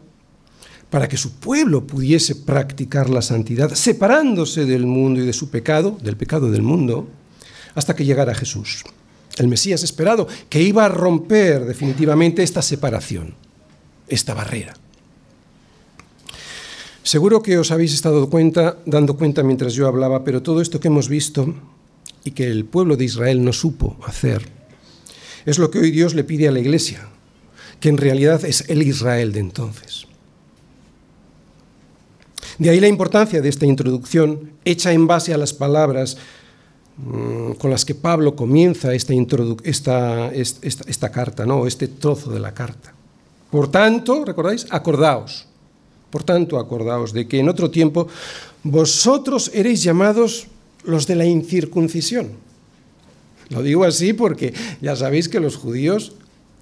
[0.90, 5.98] para que su pueblo pudiese practicar la santidad, separándose del mundo y de su pecado,
[6.02, 7.08] del pecado del mundo,
[7.74, 8.84] hasta que llegara Jesús,
[9.36, 13.34] el Mesías esperado, que iba a romper definitivamente esta separación,
[14.08, 14.74] esta barrera.
[17.02, 20.88] Seguro que os habéis estado cuenta, dando cuenta mientras yo hablaba, pero todo esto que
[20.88, 21.54] hemos visto
[22.24, 24.48] y que el pueblo de Israel no supo hacer,
[25.44, 27.08] es lo que hoy Dios le pide a la iglesia,
[27.78, 30.06] que en realidad es el Israel de entonces.
[32.58, 36.16] De ahí la importancia de esta introducción, hecha en base a las palabras
[36.96, 39.12] mm, con las que Pablo comienza esta,
[40.32, 41.66] esta, carta, ¿no?
[41.66, 42.94] este trozo de la carta.
[43.50, 44.66] Por tanto, ¿recordáis?
[44.70, 45.46] Acordaos.
[46.10, 48.08] Por tanto, acordaos de que en otro tiempo
[48.62, 50.46] vosotros eréis llamados
[50.84, 52.30] los de la incircuncisión.
[53.50, 56.14] Lo digo así porque ya sabéis que los judíos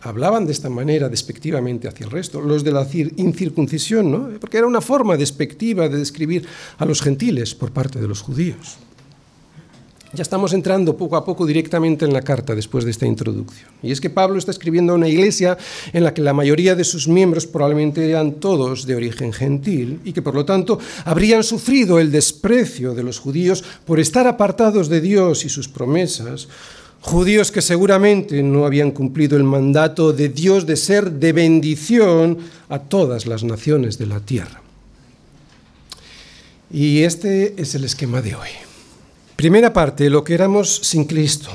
[0.05, 2.87] hablaban de esta manera despectivamente hacia el resto, los de la
[3.17, 4.29] incircuncisión, ¿no?
[4.39, 6.47] porque era una forma despectiva de describir
[6.79, 8.79] a los gentiles por parte de los judíos.
[10.15, 13.69] Ya estamos entrando poco a poco directamente en la carta después de esta introducción.
[13.83, 15.59] Y es que Pablo está escribiendo a una iglesia
[15.93, 20.13] en la que la mayoría de sus miembros probablemente eran todos de origen gentil y
[20.13, 25.01] que por lo tanto habrían sufrido el desprecio de los judíos por estar apartados de
[25.01, 26.47] Dios y sus promesas,
[27.05, 32.39] judíos que seguramente no habían cumplido el mandato de Dios de ser de bendición
[32.71, 34.63] a todas las naciones de la tierra.
[36.73, 38.49] Y este es el esquema de hoy.
[39.37, 41.51] Primera parte, lo que éramos sin Cristo,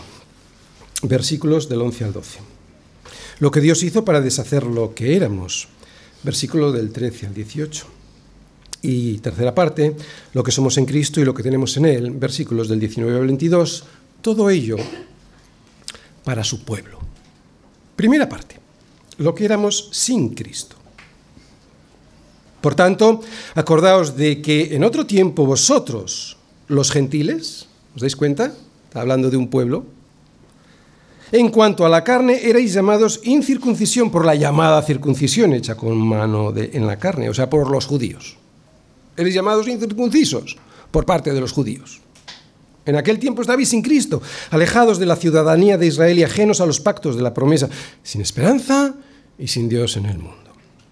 [1.01, 2.39] versículos del 11 al 12.
[3.39, 5.67] Lo que Dios hizo para deshacer lo que éramos,
[6.21, 7.85] versículo del 13 al 18.
[8.83, 9.95] Y tercera parte,
[10.33, 13.25] lo que somos en Cristo y lo que tenemos en Él, versículos del 19 al
[13.25, 13.85] 22,
[14.21, 14.77] todo ello
[16.23, 16.99] para su pueblo.
[17.95, 18.57] Primera parte,
[19.17, 20.75] lo que éramos sin Cristo.
[22.61, 23.21] Por tanto,
[23.55, 28.53] acordaos de que en otro tiempo vosotros, los gentiles, ¿os dais cuenta?
[28.87, 29.85] Está hablando de un pueblo.
[31.31, 36.51] En cuanto a la carne, erais llamados incircuncisión por la llamada circuncisión hecha con mano
[36.55, 38.35] en la carne, o sea, por los judíos.
[39.15, 40.57] Erais llamados incircuncisos
[40.91, 42.01] por parte de los judíos.
[42.85, 46.65] En aquel tiempo estabais sin Cristo, alejados de la ciudadanía de Israel y ajenos a
[46.65, 47.69] los pactos de la promesa,
[48.03, 48.95] sin esperanza
[49.37, 50.37] y sin Dios en el mundo.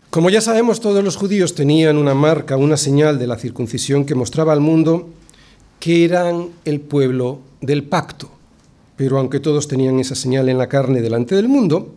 [0.09, 4.15] Como ya sabemos, todos los judíos tenían una marca, una señal de la circuncisión que
[4.15, 5.09] mostraba al mundo
[5.79, 8.29] que eran el pueblo del pacto.
[8.95, 11.93] Pero aunque todos tenían esa señal en la carne delante del mundo,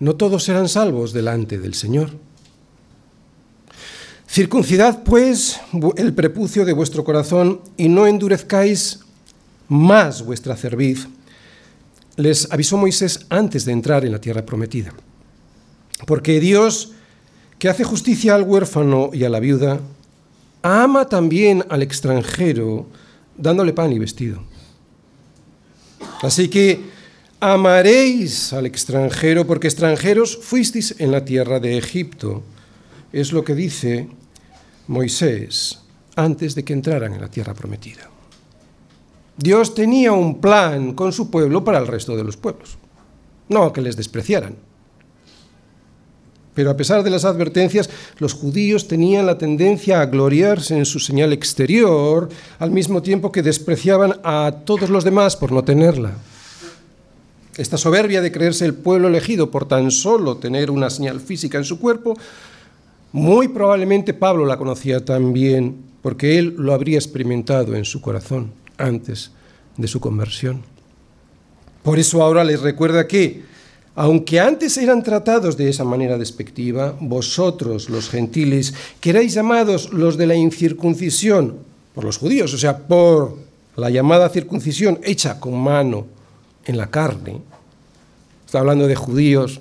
[0.00, 2.10] no todos eran salvos delante del Señor.
[4.32, 5.60] Circuncidad, pues,
[5.98, 9.00] el prepucio de vuestro corazón y no endurezcáis
[9.68, 11.06] más vuestra cerviz.
[12.16, 14.94] Les avisó Moisés antes de entrar en la tierra prometida.
[16.06, 16.92] Porque Dios,
[17.58, 19.80] que hace justicia al huérfano y a la viuda,
[20.62, 22.86] ama también al extranjero,
[23.36, 24.42] dándole pan y vestido.
[26.22, 26.80] Así que
[27.38, 32.42] amaréis al extranjero, porque extranjeros fuisteis en la tierra de Egipto.
[33.12, 34.08] Es lo que dice
[34.86, 35.78] Moisés
[36.16, 38.10] antes de que entraran en la tierra prometida.
[39.36, 42.76] Dios tenía un plan con su pueblo para el resto de los pueblos,
[43.48, 44.56] no que les despreciaran.
[46.54, 50.98] Pero a pesar de las advertencias, los judíos tenían la tendencia a gloriarse en su
[50.98, 56.12] señal exterior, al mismo tiempo que despreciaban a todos los demás por no tenerla.
[57.56, 61.64] Esta soberbia de creerse el pueblo elegido por tan solo tener una señal física en
[61.64, 62.16] su cuerpo
[63.12, 69.30] muy probablemente Pablo la conocía también, porque él lo habría experimentado en su corazón antes
[69.76, 70.62] de su conversión.
[71.82, 73.42] Por eso ahora les recuerda que,
[73.94, 80.16] aunque antes eran tratados de esa manera despectiva, vosotros, los gentiles, que erais llamados los
[80.16, 81.56] de la incircuncisión
[81.94, 83.36] por los judíos, o sea, por
[83.76, 86.06] la llamada circuncisión hecha con mano
[86.64, 87.40] en la carne,
[88.46, 89.60] está hablando de judíos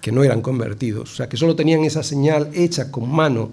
[0.00, 3.50] que no eran convertidos, o sea, que solo tenían esa señal hecha con mano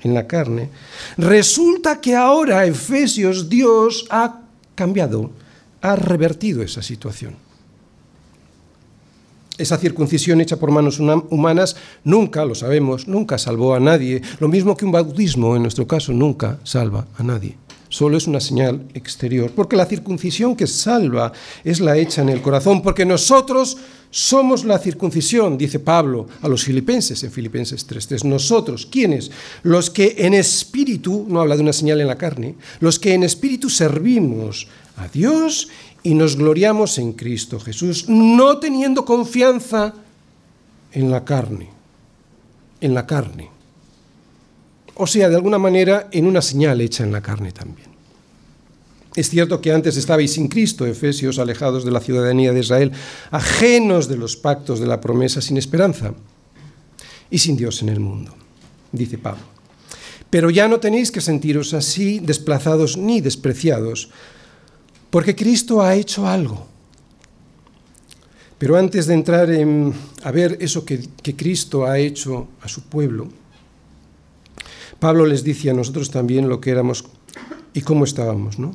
[0.00, 0.70] en la carne,
[1.16, 4.40] resulta que ahora Efesios Dios ha
[4.74, 5.30] cambiado,
[5.80, 7.34] ha revertido esa situación.
[9.58, 14.22] Esa circuncisión hecha por manos humanas nunca, lo sabemos, nunca salvó a nadie.
[14.38, 17.56] Lo mismo que un bautismo, en nuestro caso, nunca salva a nadie.
[17.88, 19.50] Solo es una señal exterior.
[19.54, 21.32] Porque la circuncisión que salva
[21.64, 22.82] es la hecha en el corazón.
[22.82, 23.78] Porque nosotros
[24.10, 28.24] somos la circuncisión, dice Pablo a los filipenses en Filipenses 3.3.
[28.24, 29.30] Nosotros, ¿quiénes?
[29.62, 33.22] Los que en espíritu, no habla de una señal en la carne, los que en
[33.22, 35.68] espíritu servimos a Dios
[36.02, 39.94] y nos gloriamos en Cristo Jesús, no teniendo confianza
[40.92, 41.68] en la carne,
[42.80, 43.57] en la carne.
[44.98, 47.88] O sea, de alguna manera, en una señal hecha en la carne también.
[49.14, 52.92] Es cierto que antes estabais sin Cristo, Efesios, alejados de la ciudadanía de Israel,
[53.30, 56.14] ajenos de los pactos de la promesa, sin esperanza
[57.30, 58.34] y sin Dios en el mundo,
[58.92, 59.42] dice Pablo.
[60.30, 64.10] Pero ya no tenéis que sentiros así, desplazados ni despreciados,
[65.10, 66.66] porque Cristo ha hecho algo.
[68.58, 72.82] Pero antes de entrar en, a ver eso que, que Cristo ha hecho a su
[72.82, 73.28] pueblo,
[75.00, 77.04] Pablo les dice a nosotros también lo que éramos
[77.74, 78.74] y cómo estábamos, ¿no?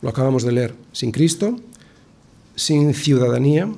[0.00, 0.74] Lo acabamos de leer.
[0.92, 1.58] Sin Cristo,
[2.54, 3.68] sin ciudadanía,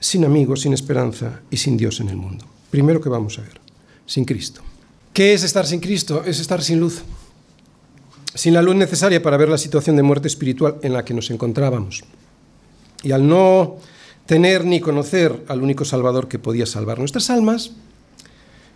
[0.00, 2.44] sin amigos, sin esperanza y sin Dios en el mundo.
[2.70, 3.60] Primero que vamos a ver,
[4.04, 4.62] sin Cristo.
[5.12, 6.22] ¿Qué es estar sin Cristo?
[6.24, 7.02] Es estar sin luz
[8.36, 11.30] sin la luz necesaria para ver la situación de muerte espiritual en la que nos
[11.30, 12.04] encontrábamos.
[13.02, 13.78] Y al no
[14.26, 17.72] tener ni conocer al único Salvador que podía salvar nuestras almas,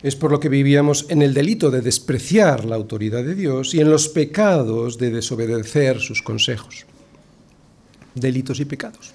[0.03, 3.81] es por lo que vivíamos en el delito de despreciar la autoridad de Dios y
[3.81, 6.87] en los pecados de desobedecer sus consejos.
[8.15, 9.13] Delitos y pecados.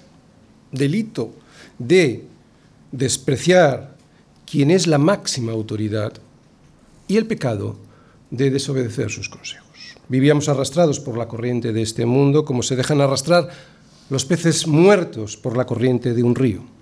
[0.70, 1.32] Delito
[1.78, 2.24] de
[2.92, 3.96] despreciar
[4.46, 6.12] quien es la máxima autoridad
[7.08, 7.76] y el pecado
[8.30, 9.66] de desobedecer sus consejos.
[10.08, 13.48] Vivíamos arrastrados por la corriente de este mundo como se dejan arrastrar
[14.08, 16.75] los peces muertos por la corriente de un río.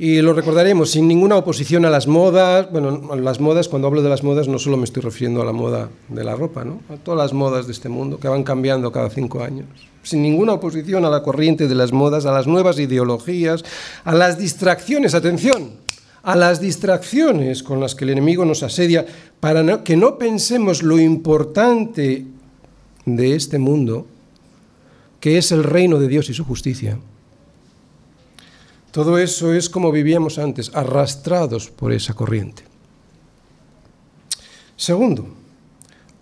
[0.00, 2.70] Y lo recordaremos sin ninguna oposición a las modas.
[2.70, 5.50] Bueno, las modas, cuando hablo de las modas, no solo me estoy refiriendo a la
[5.50, 6.80] moda de la ropa, ¿no?
[6.88, 9.66] a todas las modas de este mundo que van cambiando cada cinco años.
[10.04, 13.64] Sin ninguna oposición a la corriente de las modas, a las nuevas ideologías,
[14.04, 15.16] a las distracciones.
[15.16, 15.72] Atención,
[16.22, 19.04] a las distracciones con las que el enemigo nos asedia
[19.40, 22.24] para que no pensemos lo importante
[23.04, 24.06] de este mundo,
[25.18, 26.98] que es el reino de Dios y su justicia.
[28.90, 32.64] Todo eso es como vivíamos antes, arrastrados por esa corriente.
[34.76, 35.28] Segundo,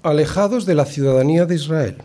[0.02, 1.96] alejados de la ciudadanía de Israel.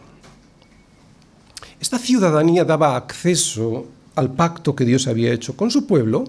[1.80, 6.26] Esta ciudadanía daba acceso al pacto que Dios había hecho con su pueblo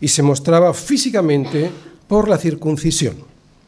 [0.00, 1.70] y se mostraba físicamente
[2.06, 3.16] por la circuncisión.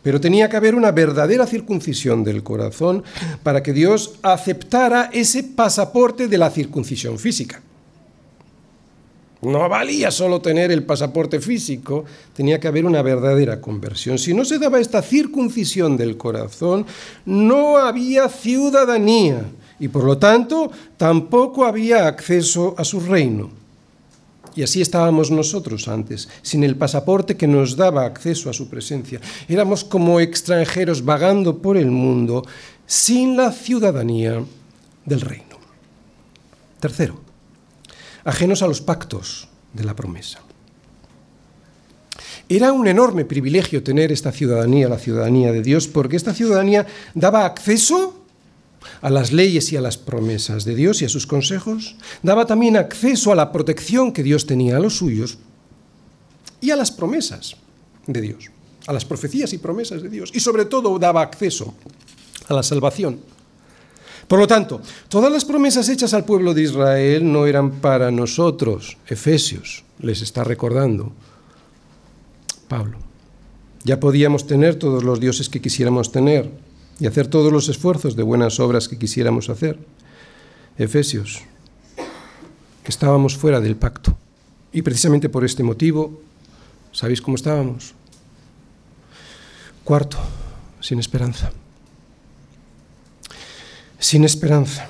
[0.03, 3.05] Pero tenía que haber una verdadera circuncisión del corazón
[3.43, 7.63] para que Dios aceptara ese pasaporte de la circuncisión física.
[9.43, 14.17] No valía solo tener el pasaporte físico, tenía que haber una verdadera conversión.
[14.17, 16.87] Si no se daba esta circuncisión del corazón,
[17.27, 19.45] no había ciudadanía
[19.81, 23.51] y por lo tanto tampoco había acceso a su reino.
[24.55, 29.21] Y así estábamos nosotros antes, sin el pasaporte que nos daba acceso a su presencia.
[29.49, 32.45] Éramos como extranjeros vagando por el mundo
[32.87, 34.45] sin la ciudadanía
[35.05, 35.57] del reino.
[36.79, 37.22] Tercero,
[38.25, 40.41] ajenos a los pactos de la promesa.
[42.49, 47.47] Era un enorme privilegio tener esta ciudadanía, la ciudadanía de Dios, porque esta ciudadanía daba
[47.47, 48.23] acceso
[49.01, 52.77] a las leyes y a las promesas de Dios y a sus consejos, daba también
[52.77, 55.39] acceso a la protección que Dios tenía a los suyos
[56.61, 57.57] y a las promesas
[58.07, 58.51] de Dios,
[58.87, 61.75] a las profecías y promesas de Dios, y sobre todo daba acceso
[62.49, 63.21] a la salvación.
[64.29, 68.97] Por lo tanto, todas las promesas hechas al pueblo de Israel no eran para nosotros,
[69.07, 71.13] Efesios, les está recordando
[72.69, 72.99] Pablo.
[73.85, 76.51] Ya podíamos tener todos los dioses que quisiéramos tener,
[77.03, 79.79] y hacer todos los esfuerzos de buenas obras que quisiéramos hacer.
[80.79, 81.43] Efesios,
[82.85, 84.17] estábamos fuera del pacto.
[84.73, 86.21] Y precisamente por este motivo,
[86.93, 87.95] ¿sabéis cómo estábamos?
[89.85, 90.19] Cuarto,
[90.81, 91.53] sin esperanza.
[94.03, 94.89] Sin esperanza.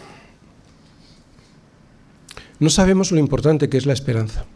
[2.59, 4.47] No sabemos lo importante que es la esperanza.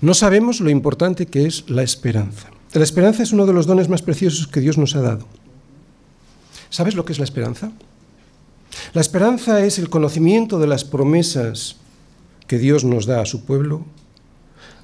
[0.00, 2.50] No sabemos lo importante que es la esperanza.
[2.72, 5.28] La esperanza es uno de los dones más preciosos que Dios nos ha dado.
[6.68, 7.70] ¿Sabes lo que es la esperanza?
[8.92, 11.76] La esperanza es el conocimiento de las promesas
[12.48, 13.84] que Dios nos da a su pueblo,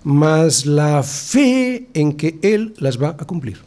[0.04, 3.58] más la fe en que Él las va a cumplir.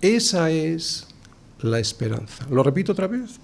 [0.00, 1.05] Esa es
[1.66, 2.46] la esperanza.
[2.50, 3.38] Lo repito otra vez.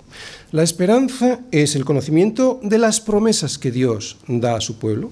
[0.53, 5.11] La esperanza es el conocimiento de las promesas que Dios da a su pueblo,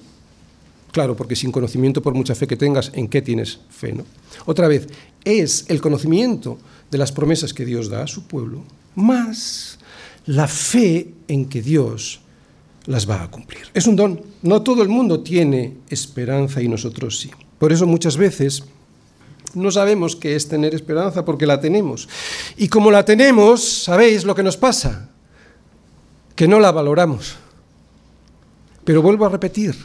[0.93, 3.93] Claro, porque sin conocimiento, por mucha fe que tengas, ¿en qué tienes fe?
[3.93, 4.05] ¿no?
[4.47, 4.89] Otra vez,
[5.25, 6.59] es el conocimiento
[6.91, 8.65] de las promesas que Dios da a su pueblo,
[8.97, 9.79] más
[10.27, 12.21] la fe en que Dios
[12.87, 13.63] las va a cumplir.
[13.73, 14.21] Es un don.
[14.43, 17.31] No todo el mundo tiene esperanza y nosotros sí.
[17.59, 18.65] Por eso muchas veces
[19.55, 22.09] no sabemos qué es tener esperanza porque la tenemos.
[22.57, 25.11] Y como la tenemos, ¿sabéis lo que nos pasa?
[26.34, 27.36] Que no la valoramos.
[28.84, 29.76] Pero vuelvo a repetir,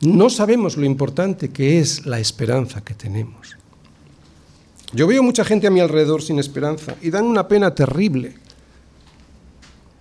[0.00, 3.56] no sabemos lo importante que es la esperanza que tenemos.
[4.92, 8.34] Yo veo mucha gente a mi alrededor sin esperanza y dan una pena terrible.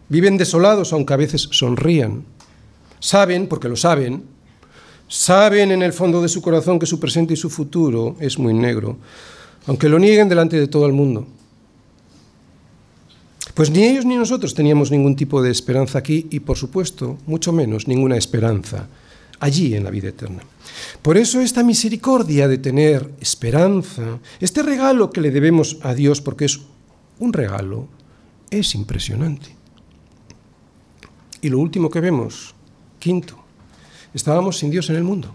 [0.08, 2.26] Viven desolados aunque a veces sonrían.
[3.00, 4.24] Saben, porque lo saben,
[5.10, 8.54] saben en el fondo de su corazón que su presente y su futuro es muy
[8.54, 8.98] negro,
[9.66, 11.28] aunque lo nieguen delante de todo el mundo.
[13.56, 17.52] Pues ni ellos ni nosotros teníamos ningún tipo de esperanza aquí y, por supuesto, mucho
[17.52, 18.88] menos ninguna esperanza
[19.40, 20.44] allí en la vida eterna.
[21.02, 26.46] Por eso esta misericordia de tener esperanza, este regalo que le debemos a Dios, porque
[26.46, 26.62] es
[27.18, 27.88] un regalo,
[28.50, 29.56] es impresionante.
[31.42, 32.54] Y lo último que vemos,
[33.00, 33.39] quinto,
[34.14, 35.34] estábamos sin Dios en el mundo.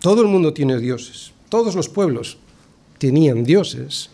[0.00, 2.38] Todo el mundo tiene dioses, todos los pueblos
[2.98, 4.10] tenían dioses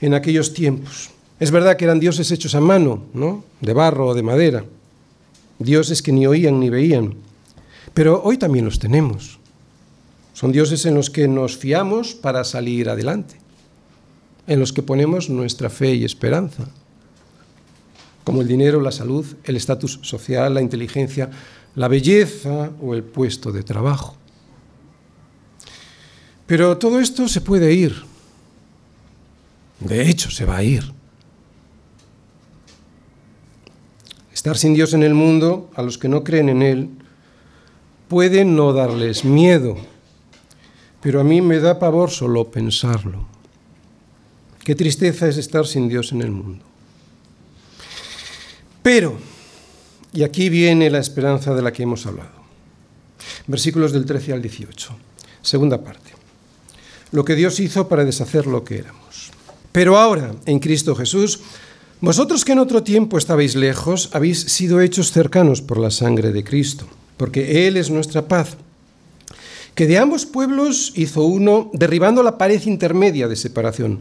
[0.00, 1.10] en aquellos tiempos.
[1.38, 3.44] Es verdad que eran dioses hechos a mano, ¿no?
[3.60, 4.64] De barro o de madera.
[5.58, 7.14] Dioses que ni oían ni veían.
[7.94, 9.38] Pero hoy también los tenemos.
[10.32, 13.36] Son dioses en los que nos fiamos para salir adelante,
[14.46, 16.70] en los que ponemos nuestra fe y esperanza,
[18.24, 21.30] como el dinero, la salud, el estatus social, la inteligencia,
[21.74, 24.16] la belleza o el puesto de trabajo.
[26.46, 27.94] Pero todo esto se puede ir.
[29.78, 30.92] De hecho, se va a ir.
[34.32, 36.90] Estar sin Dios en el mundo, a los que no creen en Él,
[38.08, 39.76] puede no darles miedo,
[41.00, 43.26] pero a mí me da pavor solo pensarlo.
[44.64, 46.64] Qué tristeza es estar sin Dios en el mundo.
[48.82, 49.18] Pero,
[50.12, 52.40] y aquí viene la esperanza de la que hemos hablado.
[53.46, 54.96] Versículos del 13 al 18.
[55.42, 56.10] Segunda parte.
[57.12, 59.30] Lo que Dios hizo para deshacer lo que éramos.
[59.72, 61.40] Pero ahora, en Cristo Jesús,
[62.00, 66.44] vosotros que en otro tiempo estabais lejos, habéis sido hechos cercanos por la sangre de
[66.44, 66.86] Cristo
[67.20, 68.56] porque Él es nuestra paz,
[69.74, 74.00] que de ambos pueblos hizo uno, derribando la pared intermedia de separación,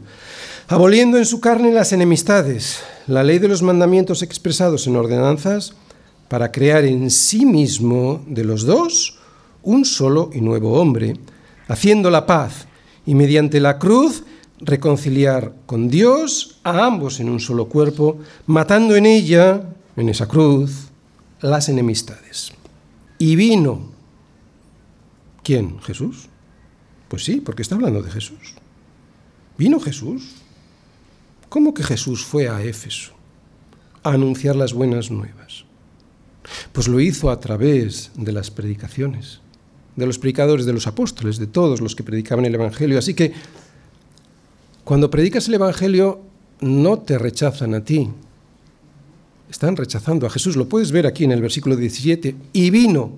[0.69, 5.73] aboliendo en su carne las enemistades, la ley de los mandamientos expresados en ordenanzas,
[6.29, 9.17] para crear en sí mismo de los dos
[9.63, 11.15] un solo y nuevo hombre,
[11.67, 12.67] haciendo la paz
[13.05, 14.23] y mediante la cruz
[14.59, 20.89] reconciliar con Dios a ambos en un solo cuerpo, matando en ella, en esa cruz,
[21.41, 22.51] las enemistades.
[23.17, 23.91] Y vino.
[25.43, 25.79] ¿Quién?
[25.81, 26.27] ¿Jesús?
[27.07, 28.53] Pues sí, porque está hablando de Jesús.
[29.57, 30.35] ¿Vino Jesús?
[31.49, 33.13] ¿Cómo que Jesús fue a Éfeso
[34.03, 35.65] a anunciar las buenas nuevas?
[36.71, 39.41] Pues lo hizo a través de las predicaciones,
[39.95, 42.97] de los predicadores, de los apóstoles, de todos los que predicaban el Evangelio.
[42.97, 43.33] Así que
[44.83, 46.21] cuando predicas el Evangelio
[46.61, 48.09] no te rechazan a ti,
[49.49, 50.55] están rechazando a Jesús.
[50.55, 52.35] Lo puedes ver aquí en el versículo 17.
[52.53, 53.13] Y vino,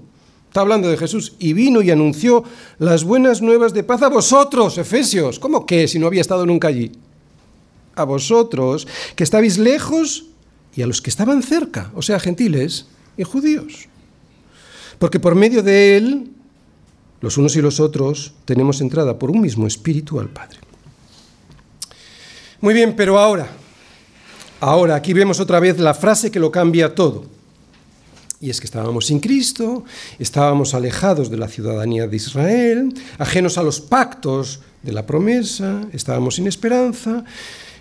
[0.47, 2.43] está hablando de Jesús, y vino y anunció
[2.79, 5.39] las buenas nuevas de paz a vosotros, Efesios.
[5.39, 6.91] ¿Cómo que si no había estado nunca allí?
[7.95, 10.25] A vosotros, que estabais lejos,
[10.75, 12.87] y a los que estaban cerca, o sea, gentiles
[13.17, 13.87] y judíos.
[14.99, 16.31] Porque por medio de él,
[17.21, 20.57] los unos y los otros, tenemos entrada por un mismo espíritu al Padre.
[22.61, 23.49] Muy bien, pero ahora,
[24.61, 27.25] Ahora, aquí vemos otra vez la frase que lo cambia todo.
[28.39, 29.83] Y es que estábamos sin Cristo,
[30.19, 36.35] estábamos alejados de la ciudadanía de Israel, ajenos a los pactos de la promesa, estábamos
[36.35, 37.25] sin esperanza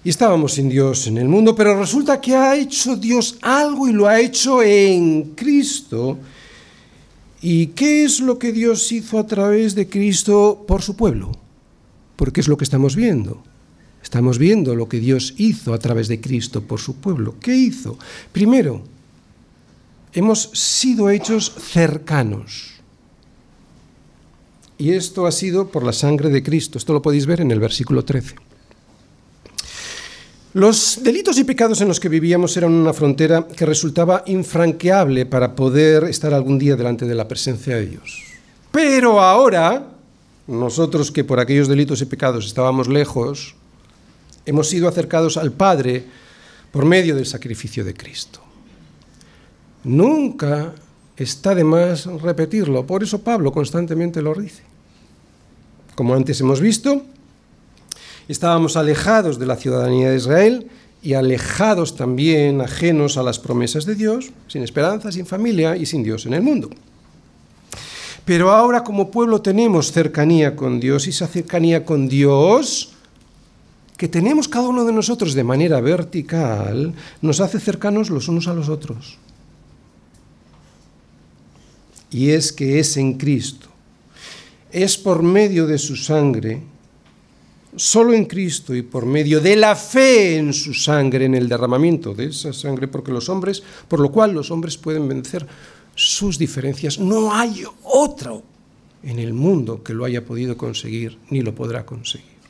[0.02, 3.92] y estábamos sin Dios en el mundo, pero resulta que ha hecho Dios algo y
[3.92, 6.18] lo ha hecho en Cristo.
[7.42, 11.32] ¿Y qué es lo que Dios hizo a través de Cristo por su pueblo?
[12.16, 13.42] Porque es lo que estamos viendo.
[14.02, 17.36] Estamos viendo lo que Dios hizo a través de Cristo por su pueblo.
[17.38, 17.98] ¿Qué hizo?
[18.32, 18.82] Primero,
[20.14, 22.70] hemos sido hechos cercanos.
[24.78, 26.78] Y esto ha sido por la sangre de Cristo.
[26.78, 28.49] Esto lo podéis ver en el versículo 13.
[30.52, 35.54] Los delitos y pecados en los que vivíamos eran una frontera que resultaba infranqueable para
[35.54, 38.24] poder estar algún día delante de la presencia de Dios.
[38.72, 39.86] Pero ahora,
[40.48, 43.54] nosotros que por aquellos delitos y pecados estábamos lejos,
[44.44, 46.04] hemos sido acercados al Padre
[46.72, 48.40] por medio del sacrificio de Cristo.
[49.84, 50.74] Nunca
[51.16, 54.64] está de más repetirlo, por eso Pablo constantemente lo dice.
[55.94, 57.04] Como antes hemos visto,
[58.32, 60.68] estábamos alejados de la ciudadanía de Israel
[61.02, 66.02] y alejados también, ajenos a las promesas de Dios, sin esperanza, sin familia y sin
[66.02, 66.70] Dios en el mundo.
[68.24, 72.92] Pero ahora como pueblo tenemos cercanía con Dios y esa cercanía con Dios
[73.96, 78.54] que tenemos cada uno de nosotros de manera vertical nos hace cercanos los unos a
[78.54, 79.18] los otros.
[82.10, 83.68] Y es que es en Cristo.
[84.72, 86.62] Es por medio de su sangre
[87.76, 92.14] solo en Cristo y por medio de la fe en su sangre, en el derramamiento
[92.14, 95.46] de esa sangre, porque los hombres, por lo cual los hombres pueden vencer
[95.94, 96.98] sus diferencias.
[96.98, 98.42] No hay otro
[99.02, 102.40] en el mundo que lo haya podido conseguir, ni lo podrá conseguir.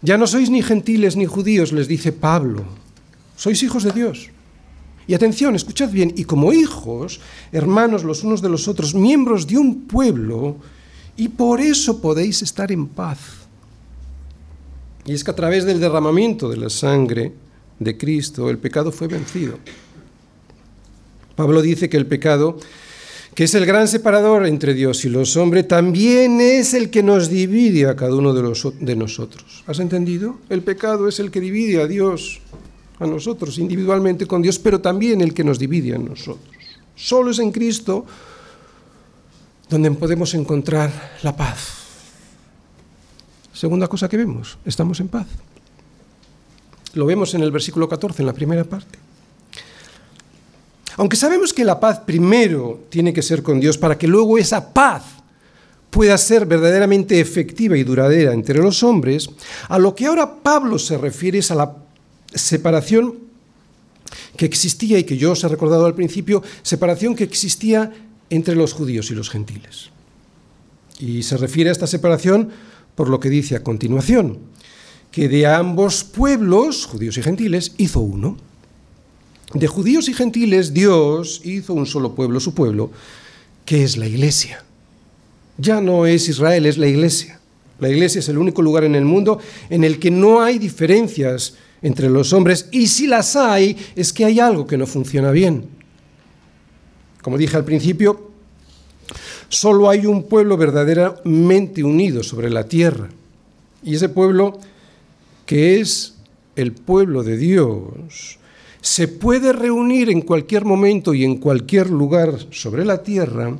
[0.00, 2.64] Ya no sois ni gentiles ni judíos, les dice Pablo,
[3.36, 4.30] sois hijos de Dios.
[5.08, 7.20] Y atención, escuchad bien, y como hijos,
[7.50, 10.58] hermanos los unos de los otros, miembros de un pueblo,
[11.18, 13.18] y por eso podéis estar en paz.
[15.04, 17.32] Y es que a través del derramamiento de la sangre
[17.78, 19.58] de Cristo el pecado fue vencido.
[21.34, 22.58] Pablo dice que el pecado,
[23.34, 27.28] que es el gran separador entre Dios y los hombres, también es el que nos
[27.28, 29.64] divide a cada uno de, nosotros.
[29.66, 30.38] ¿Has entendido?
[30.48, 32.40] El pecado es el que divide a Dios,
[33.00, 36.54] a nosotros individualmente con Dios, pero también el que nos divide a nosotros.
[36.94, 38.06] Solo es en Cristo
[39.68, 41.74] donde podemos encontrar la paz.
[43.52, 45.26] Segunda cosa que vemos, estamos en paz.
[46.94, 48.98] Lo vemos en el versículo 14, en la primera parte.
[50.96, 54.72] Aunque sabemos que la paz primero tiene que ser con Dios para que luego esa
[54.72, 55.04] paz
[55.90, 59.30] pueda ser verdaderamente efectiva y duradera entre los hombres,
[59.68, 61.76] a lo que ahora Pablo se refiere es a la
[62.34, 63.14] separación
[64.36, 67.92] que existía y que yo os he recordado al principio, separación que existía
[68.30, 69.90] entre los judíos y los gentiles.
[70.98, 72.50] Y se refiere a esta separación
[72.94, 74.38] por lo que dice a continuación,
[75.12, 78.36] que de ambos pueblos, judíos y gentiles, hizo uno.
[79.54, 82.90] De judíos y gentiles Dios hizo un solo pueblo, su pueblo,
[83.64, 84.64] que es la iglesia.
[85.56, 87.40] Ya no es Israel, es la iglesia.
[87.78, 89.38] La iglesia es el único lugar en el mundo
[89.70, 94.24] en el que no hay diferencias entre los hombres y si las hay es que
[94.24, 95.77] hay algo que no funciona bien.
[97.22, 98.30] Como dije al principio,
[99.48, 103.08] solo hay un pueblo verdaderamente unido sobre la tierra.
[103.82, 104.58] Y ese pueblo,
[105.46, 106.14] que es
[106.56, 108.38] el pueblo de Dios,
[108.80, 113.56] se puede reunir en cualquier momento y en cualquier lugar sobre la tierra,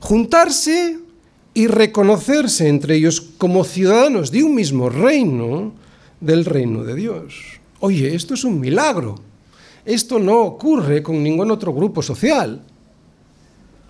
[0.00, 0.98] juntarse
[1.54, 5.72] y reconocerse entre ellos como ciudadanos de un mismo reino,
[6.20, 7.34] del reino de Dios.
[7.80, 9.16] Oye, esto es un milagro.
[9.84, 12.62] Esto no ocurre con ningún otro grupo social.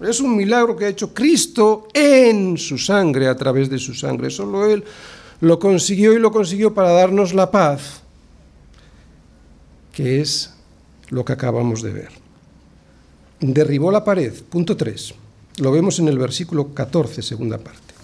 [0.09, 4.31] Es un milagro que ha hecho Cristo en su sangre, a través de su sangre.
[4.31, 4.83] Solo Él
[5.41, 8.03] lo consiguió y lo consiguió para darnos la paz,
[9.93, 10.55] que es
[11.09, 12.11] lo que acabamos de ver.
[13.41, 15.15] Derribó la pared, punto 3.
[15.59, 17.95] Lo vemos en el versículo 14, segunda parte.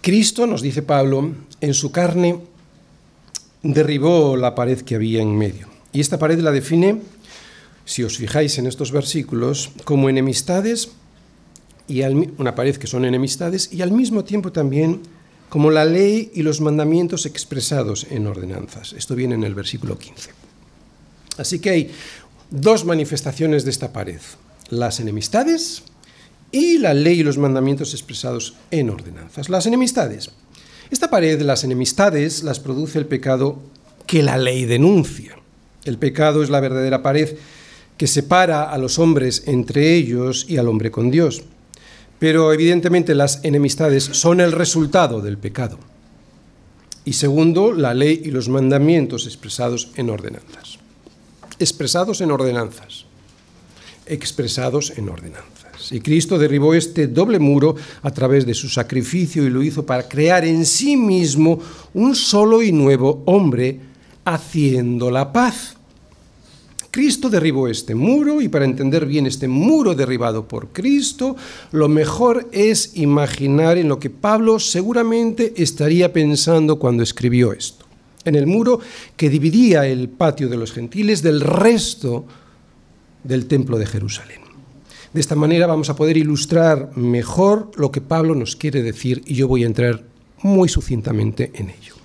[0.00, 2.38] Cristo, nos dice Pablo, en su carne
[3.62, 5.68] derribó la pared que había en medio.
[5.92, 7.00] Y esta pared la define,
[7.84, 10.90] si os fijáis en estos versículos, como enemistades
[11.88, 15.02] y una pared que son enemistades y al mismo tiempo también
[15.48, 18.92] como la ley y los mandamientos expresados en ordenanzas.
[18.92, 20.30] Esto viene en el versículo 15.
[21.38, 21.90] Así que hay
[22.50, 24.20] dos manifestaciones de esta pared,
[24.68, 25.82] las enemistades
[26.50, 29.48] y la ley y los mandamientos expresados en ordenanzas.
[29.48, 30.30] Las enemistades.
[30.90, 33.60] Esta pared, las enemistades, las produce el pecado
[34.06, 35.36] que la ley denuncia.
[35.84, 37.36] El pecado es la verdadera pared
[37.96, 41.42] que separa a los hombres entre ellos y al hombre con Dios.
[42.18, 45.78] Pero evidentemente las enemistades son el resultado del pecado.
[47.04, 50.78] Y segundo, la ley y los mandamientos expresados en ordenanzas.
[51.58, 53.04] Expresados en ordenanzas.
[54.06, 55.92] Expresados en ordenanzas.
[55.92, 60.08] Y Cristo derribó este doble muro a través de su sacrificio y lo hizo para
[60.08, 61.60] crear en sí mismo
[61.94, 63.80] un solo y nuevo hombre,
[64.24, 65.75] haciendo la paz
[66.96, 71.36] Cristo derribó este muro y para entender bien este muro derribado por Cristo,
[71.70, 77.84] lo mejor es imaginar en lo que Pablo seguramente estaría pensando cuando escribió esto.
[78.24, 78.80] En el muro
[79.14, 82.24] que dividía el patio de los gentiles del resto
[83.24, 84.40] del templo de Jerusalén.
[85.12, 89.34] De esta manera vamos a poder ilustrar mejor lo que Pablo nos quiere decir y
[89.34, 90.02] yo voy a entrar
[90.40, 91.95] muy sucintamente en ello.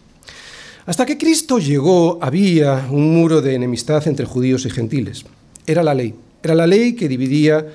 [0.86, 5.26] Hasta que Cristo llegó había un muro de enemistad entre judíos y gentiles.
[5.66, 6.16] Era la ley.
[6.42, 7.66] Era la ley que dividía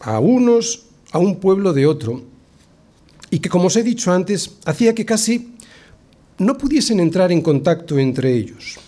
[0.00, 2.22] a unos, a un pueblo de otro,
[3.30, 5.54] y que, como os he dicho antes, hacía que casi
[6.38, 8.78] no pudiesen entrar en contacto entre ellos.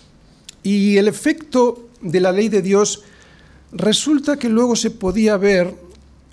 [0.62, 3.04] Y el efecto de la ley de Dios
[3.72, 5.72] resulta que luego se podía ver,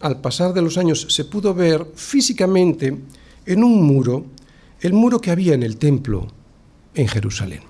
[0.01, 2.97] al pasar de los años, se pudo ver físicamente
[3.45, 4.25] en un muro,
[4.81, 6.27] el muro que había en el templo
[6.95, 7.61] en Jerusalén.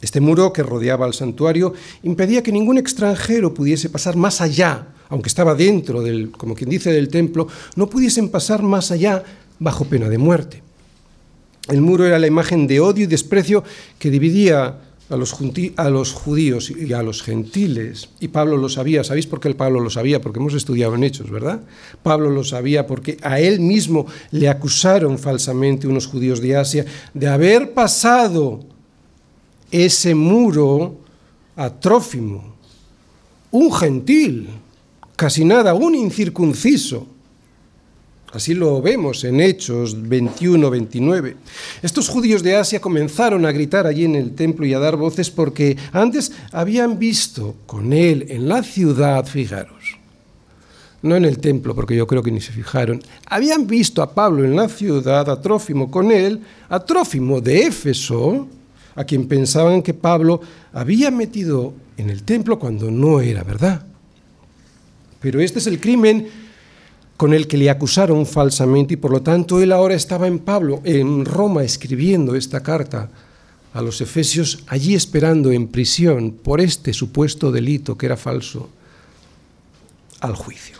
[0.00, 5.28] Este muro que rodeaba el santuario impedía que ningún extranjero pudiese pasar más allá, aunque
[5.28, 9.22] estaba dentro del, como quien dice, del templo, no pudiesen pasar más allá
[9.58, 10.62] bajo pena de muerte.
[11.68, 13.62] El muro era la imagen de odio y desprecio
[13.98, 14.80] que dividía
[15.10, 15.36] a los,
[15.76, 18.08] a los, judíos y a los gentiles.
[18.20, 19.04] Y Pablo lo sabía.
[19.04, 20.20] ¿Sabéis por qué el Pablo lo sabía?
[20.20, 21.60] Porque hemos estudiado en Hechos, ¿verdad?
[22.02, 27.26] Pablo lo sabía porque a él mismo le acusaron falsamente unos judíos de Asia de
[27.26, 28.60] haber pasado
[29.70, 30.96] ese muro
[31.56, 32.54] a Trófimo,
[33.50, 34.48] un gentil,
[35.16, 37.06] casi nada, un incircunciso.
[38.32, 41.34] Así lo vemos en Hechos 21-29.
[41.82, 45.30] Estos judíos de Asia comenzaron a gritar allí en el templo y a dar voces
[45.30, 49.98] porque antes habían visto con él en la ciudad, fijaros,
[51.02, 54.44] no en el templo, porque yo creo que ni se fijaron, habían visto a Pablo
[54.44, 58.46] en la ciudad, a Trófimo con él, a Trófimo de Éfeso,
[58.94, 60.40] a quien pensaban que Pablo
[60.72, 63.84] había metido en el templo cuando no era verdad.
[65.20, 66.28] Pero este es el crimen
[67.20, 70.80] con el que le acusaron falsamente y por lo tanto él ahora estaba en Pablo,
[70.84, 73.10] en Roma, escribiendo esta carta
[73.74, 78.70] a los efesios, allí esperando en prisión por este supuesto delito que era falso,
[80.20, 80.78] al juicio.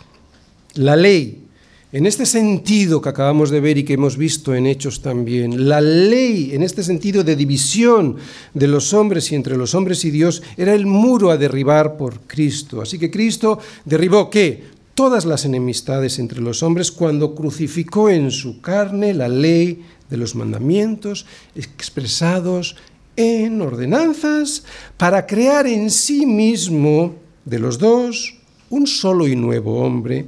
[0.73, 1.45] La ley,
[1.91, 5.79] en este sentido que acabamos de ver y que hemos visto en Hechos también, la
[5.79, 8.15] ley, en este sentido de división
[8.55, 12.21] de los hombres y entre los hombres y Dios, era el muro a derribar por
[12.21, 12.81] Cristo.
[12.81, 14.80] Así que Cristo derribó qué?
[15.01, 20.35] Todas las enemistades entre los hombres cuando crucificó en su carne la ley de los
[20.35, 21.25] mandamientos
[21.55, 22.75] expresados
[23.15, 24.63] en ordenanzas
[24.97, 28.35] para crear en sí mismo de los dos
[28.69, 30.27] un solo y nuevo hombre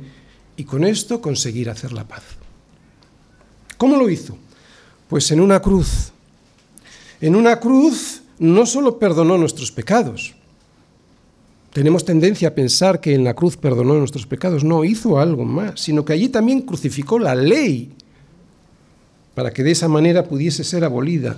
[0.58, 2.24] y con esto conseguir hacer la paz.
[3.78, 4.36] ¿Cómo lo hizo?
[5.08, 6.14] Pues en una cruz.
[7.22, 10.34] En una cruz no solo perdonó nuestros pecados,
[11.74, 14.64] tenemos tendencia a pensar que en la cruz perdonó nuestros pecados.
[14.64, 17.92] No, hizo algo más, sino que allí también crucificó la ley
[19.34, 21.36] para que de esa manera pudiese ser abolida.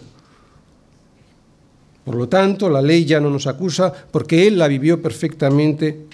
[2.04, 6.06] Por lo tanto, la ley ya no nos acusa porque Él la vivió perfectamente.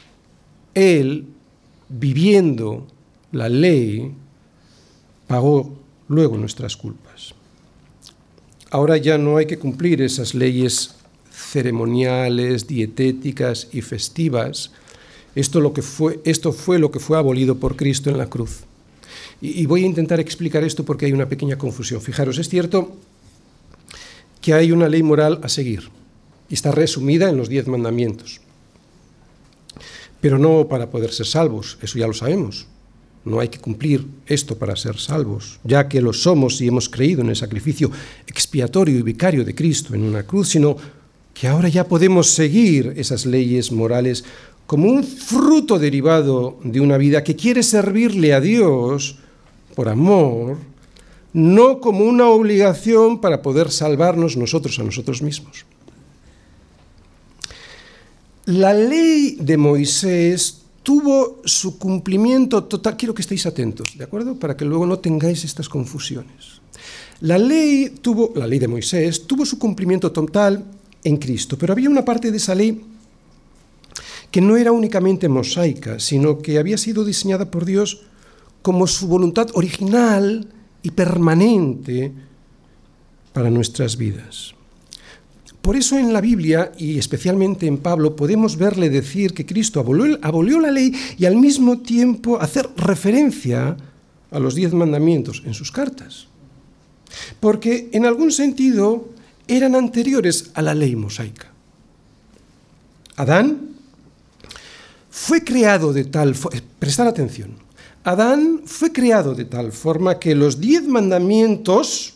[0.75, 1.25] Él,
[1.89, 2.85] viviendo
[3.31, 4.13] la ley,
[5.25, 5.73] pagó
[6.07, 7.33] luego nuestras culpas.
[8.69, 11.00] Ahora ya no hay que cumplir esas leyes
[11.49, 14.71] ceremoniales, dietéticas y festivas.
[15.35, 18.61] Esto, lo que fue, esto fue lo que fue abolido por Cristo en la cruz.
[19.41, 22.01] Y, y voy a intentar explicar esto porque hay una pequeña confusión.
[22.01, 22.95] Fijaros, es cierto
[24.41, 25.89] que hay una ley moral a seguir
[26.49, 28.41] y está resumida en los diez mandamientos.
[30.19, 32.67] Pero no para poder ser salvos, eso ya lo sabemos.
[33.23, 37.21] No hay que cumplir esto para ser salvos, ya que lo somos y hemos creído
[37.21, 37.91] en el sacrificio
[38.25, 40.75] expiatorio y vicario de Cristo en una cruz, sino
[41.33, 44.23] que ahora ya podemos seguir esas leyes morales
[44.65, 49.17] como un fruto derivado de una vida que quiere servirle a Dios
[49.75, 50.57] por amor,
[51.33, 55.65] no como una obligación para poder salvarnos nosotros a nosotros mismos.
[58.45, 64.35] La ley de Moisés tuvo su cumplimiento total, quiero que estéis atentos, ¿de acuerdo?
[64.35, 66.61] Para que luego no tengáis estas confusiones.
[67.21, 70.65] La ley tuvo, la ley de Moisés tuvo su cumplimiento total
[71.03, 71.57] en Cristo.
[71.57, 72.81] Pero había una parte de esa ley
[74.31, 78.03] que no era únicamente mosaica, sino que había sido diseñada por Dios
[78.61, 80.47] como su voluntad original
[80.83, 82.11] y permanente
[83.33, 84.55] para nuestras vidas.
[85.61, 90.17] Por eso en la Biblia, y especialmente en Pablo, podemos verle decir que Cristo abolió,
[90.21, 93.77] abolió, la ley y al mismo tiempo hacer referencia
[94.31, 96.27] a los diez mandamientos en sus cartas.
[97.39, 99.09] Porque en algún sentido
[99.57, 101.51] eran anteriores a la ley mosaica.
[103.17, 103.69] Adán
[105.09, 107.55] fue creado de tal forma, prestar atención,
[108.03, 112.15] Adán fue creado de tal forma que los diez mandamientos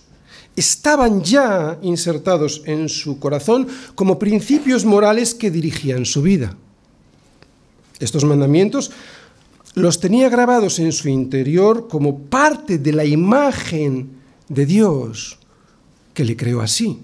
[0.56, 6.56] estaban ya insertados en su corazón como principios morales que dirigían su vida.
[8.00, 8.92] Estos mandamientos
[9.76, 14.10] los tenía grabados en su interior como parte de la imagen
[14.48, 15.38] de Dios
[16.14, 17.00] que le creó así.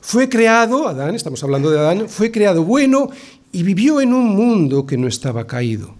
[0.00, 3.10] Fue creado, Adán, estamos hablando de Adán, fue creado bueno
[3.52, 5.94] y vivió en un mundo que no estaba caído.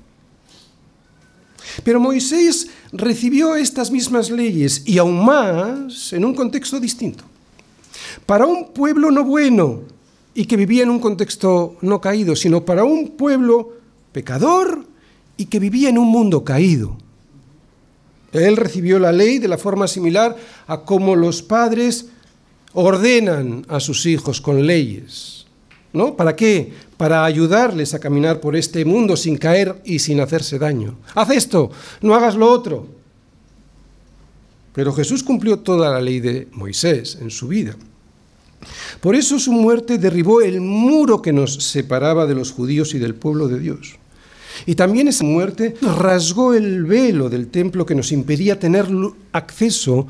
[1.84, 7.24] Pero Moisés recibió estas mismas leyes y aún más en un contexto distinto.
[8.26, 9.82] Para un pueblo no bueno
[10.34, 13.72] y que vivía en un contexto no caído, sino para un pueblo
[14.12, 14.84] pecador
[15.36, 16.96] y que vivía en un mundo caído.
[18.32, 20.36] Él recibió la ley de la forma similar
[20.66, 22.06] a como los padres
[22.72, 25.46] ordenan a sus hijos con leyes.
[25.92, 26.14] ¿No?
[26.14, 26.72] ¿Para qué?
[26.96, 30.98] Para ayudarles a caminar por este mundo sin caer y sin hacerse daño.
[31.14, 32.86] Haz esto, no hagas lo otro.
[34.72, 37.74] Pero Jesús cumplió toda la ley de Moisés en su vida.
[39.00, 43.14] Por eso su muerte derribó el muro que nos separaba de los judíos y del
[43.14, 43.96] pueblo de Dios.
[44.66, 48.86] Y también esa muerte rasgó el velo del templo que nos impedía tener
[49.32, 50.06] acceso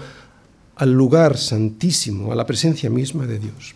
[0.81, 3.75] al lugar santísimo, a la presencia misma de Dios.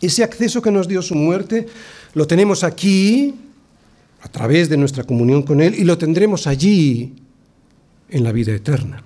[0.00, 1.66] Ese acceso que nos dio su muerte
[2.14, 3.34] lo tenemos aquí,
[4.20, 7.14] a través de nuestra comunión con Él, y lo tendremos allí,
[8.10, 9.04] en la vida eterna.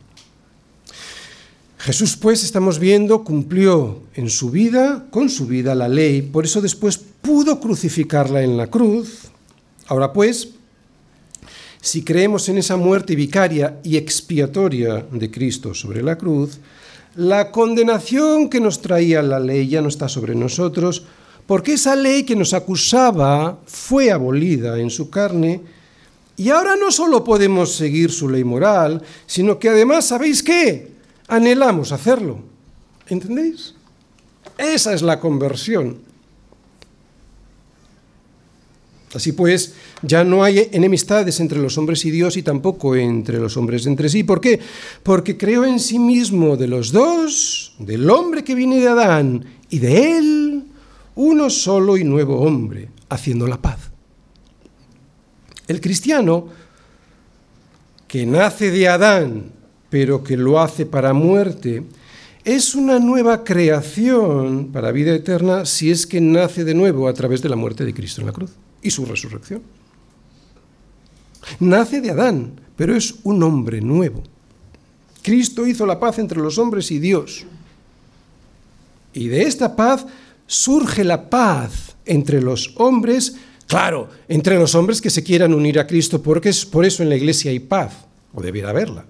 [1.76, 6.62] Jesús, pues, estamos viendo, cumplió en su vida, con su vida, la ley, por eso
[6.62, 9.32] después pudo crucificarla en la cruz,
[9.88, 10.48] Ahora pues,
[11.82, 16.60] si creemos en esa muerte vicaria y expiatoria de Cristo sobre la cruz,
[17.16, 21.02] la condenación que nos traía la ley ya no está sobre nosotros,
[21.44, 25.60] porque esa ley que nos acusaba fue abolida en su carne,
[26.36, 30.92] y ahora no solo podemos seguir su ley moral, sino que además, ¿sabéis qué?
[31.26, 32.38] Anhelamos hacerlo.
[33.08, 33.74] ¿Entendéis?
[34.56, 35.98] Esa es la conversión.
[39.14, 43.56] Así pues, ya no hay enemistades entre los hombres y Dios y tampoco entre los
[43.56, 44.24] hombres entre sí.
[44.24, 44.58] ¿Por qué?
[45.02, 49.78] Porque creo en sí mismo de los dos, del hombre que viene de Adán y
[49.80, 50.64] de él,
[51.14, 53.90] uno solo y nuevo hombre, haciendo la paz.
[55.68, 56.48] El cristiano
[58.08, 59.52] que nace de Adán,
[59.90, 61.82] pero que lo hace para muerte,
[62.44, 67.42] es una nueva creación para vida eterna si es que nace de nuevo a través
[67.42, 68.52] de la muerte de Cristo en la cruz
[68.82, 69.62] y su resurrección.
[71.60, 74.22] Nace de Adán, pero es un hombre nuevo.
[75.22, 77.44] Cristo hizo la paz entre los hombres y Dios.
[79.12, 80.06] Y de esta paz
[80.46, 85.86] surge la paz entre los hombres, claro, entre los hombres que se quieran unir a
[85.86, 87.92] Cristo, porque es por eso en la iglesia hay paz,
[88.34, 89.04] o debiera haberla.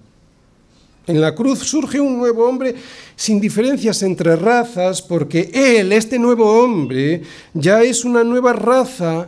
[1.05, 2.75] En la cruz surge un nuevo hombre
[3.15, 9.27] sin diferencias entre razas, porque Él, este nuevo hombre, ya es una nueva raza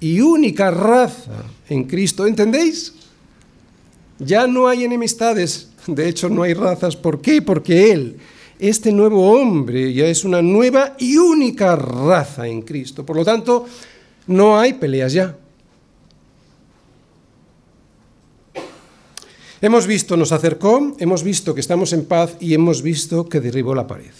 [0.00, 2.26] y única raza en Cristo.
[2.26, 2.94] ¿Entendéis?
[4.18, 6.96] Ya no hay enemistades, de hecho no hay razas.
[6.96, 7.40] ¿Por qué?
[7.42, 8.16] Porque Él,
[8.58, 13.06] este nuevo hombre, ya es una nueva y única raza en Cristo.
[13.06, 13.66] Por lo tanto,
[14.26, 15.36] no hay peleas ya.
[19.60, 23.74] Hemos visto, nos acercó, hemos visto que estamos en paz y hemos visto que derribó
[23.74, 24.12] la pared.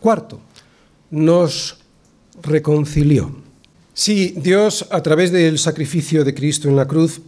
[0.00, 0.40] Cuarto,
[1.10, 1.78] nos
[2.42, 3.49] reconcilió.
[4.00, 7.20] Sí, Dios, a través del sacrificio de Cristo en la cruz,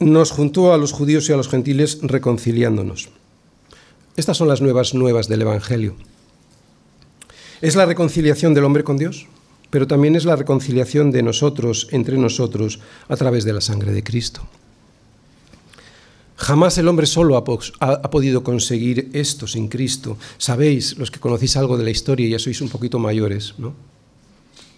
[0.00, 3.10] nos juntó a los judíos y a los gentiles reconciliándonos.
[4.16, 5.96] Estas son las nuevas nuevas del Evangelio.
[7.60, 9.26] Es la reconciliación del hombre con Dios,
[9.68, 14.02] pero también es la reconciliación de nosotros entre nosotros a través de la sangre de
[14.02, 14.40] Cristo.
[16.36, 20.16] Jamás el hombre solo ha, podido conseguir esto sin Cristo.
[20.38, 23.91] Sabéis, los que conocéis algo de la historia, ya sois un poquito mayores, ¿no?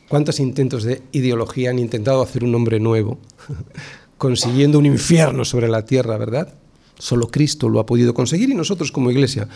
[0.08, 3.18] ¿Cuántos intentos de ideología han intentado hacer un hombre nuevo,
[4.18, 6.54] consiguiendo un infierno sobre la tierra, verdad?
[6.98, 9.48] Solo Cristo lo ha podido conseguir y nosotros como iglesia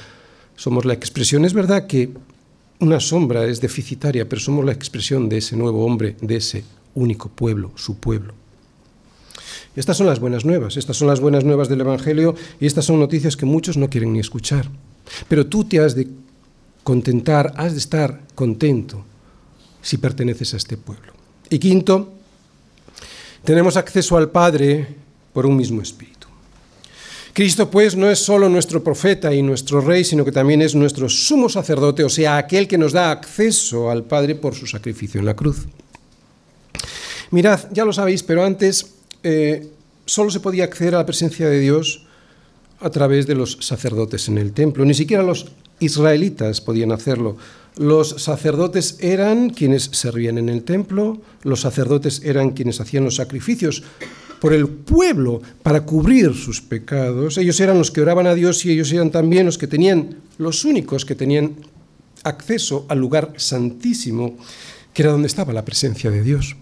[0.56, 1.44] somos la expresión.
[1.44, 2.10] Es verdad que
[2.80, 7.28] una sombra es deficitaria, pero somos la expresión de ese nuevo hombre, de ese único
[7.28, 8.34] pueblo, su pueblo.
[9.76, 12.98] Estas son las buenas nuevas, estas son las buenas nuevas del Evangelio y estas son
[12.98, 14.68] noticias que muchos no quieren ni escuchar.
[15.28, 16.08] Pero tú te has de
[16.82, 19.04] contentar, has de estar contento
[19.88, 21.14] si perteneces a este pueblo.
[21.48, 22.12] Y quinto,
[23.42, 24.86] tenemos acceso al Padre
[25.32, 26.28] por un mismo espíritu.
[27.32, 31.08] Cristo pues no es solo nuestro profeta y nuestro rey, sino que también es nuestro
[31.08, 35.26] sumo sacerdote, o sea, aquel que nos da acceso al Padre por su sacrificio en
[35.26, 35.66] la cruz.
[37.30, 39.70] Mirad, ya lo sabéis, pero antes eh,
[40.04, 42.04] solo se podía acceder a la presencia de Dios
[42.80, 44.84] a través de los sacerdotes en el templo.
[44.84, 45.46] Ni siquiera los
[45.80, 47.38] israelitas podían hacerlo.
[47.78, 53.84] Los sacerdotes eran quienes servían en el templo, los sacerdotes eran quienes hacían los sacrificios
[54.40, 57.38] por el pueblo para cubrir sus pecados.
[57.38, 60.64] Ellos eran los que oraban a Dios y ellos eran también los que tenían, los
[60.64, 61.54] únicos que tenían
[62.24, 64.36] acceso al lugar santísimo
[64.92, 66.56] que era donde estaba la presencia de Dios.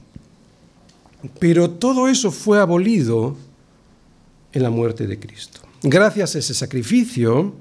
[1.39, 3.37] Pero todo eso fue abolido
[4.53, 5.61] en la muerte de Cristo.
[5.83, 7.55] Gracias a ese sacrificio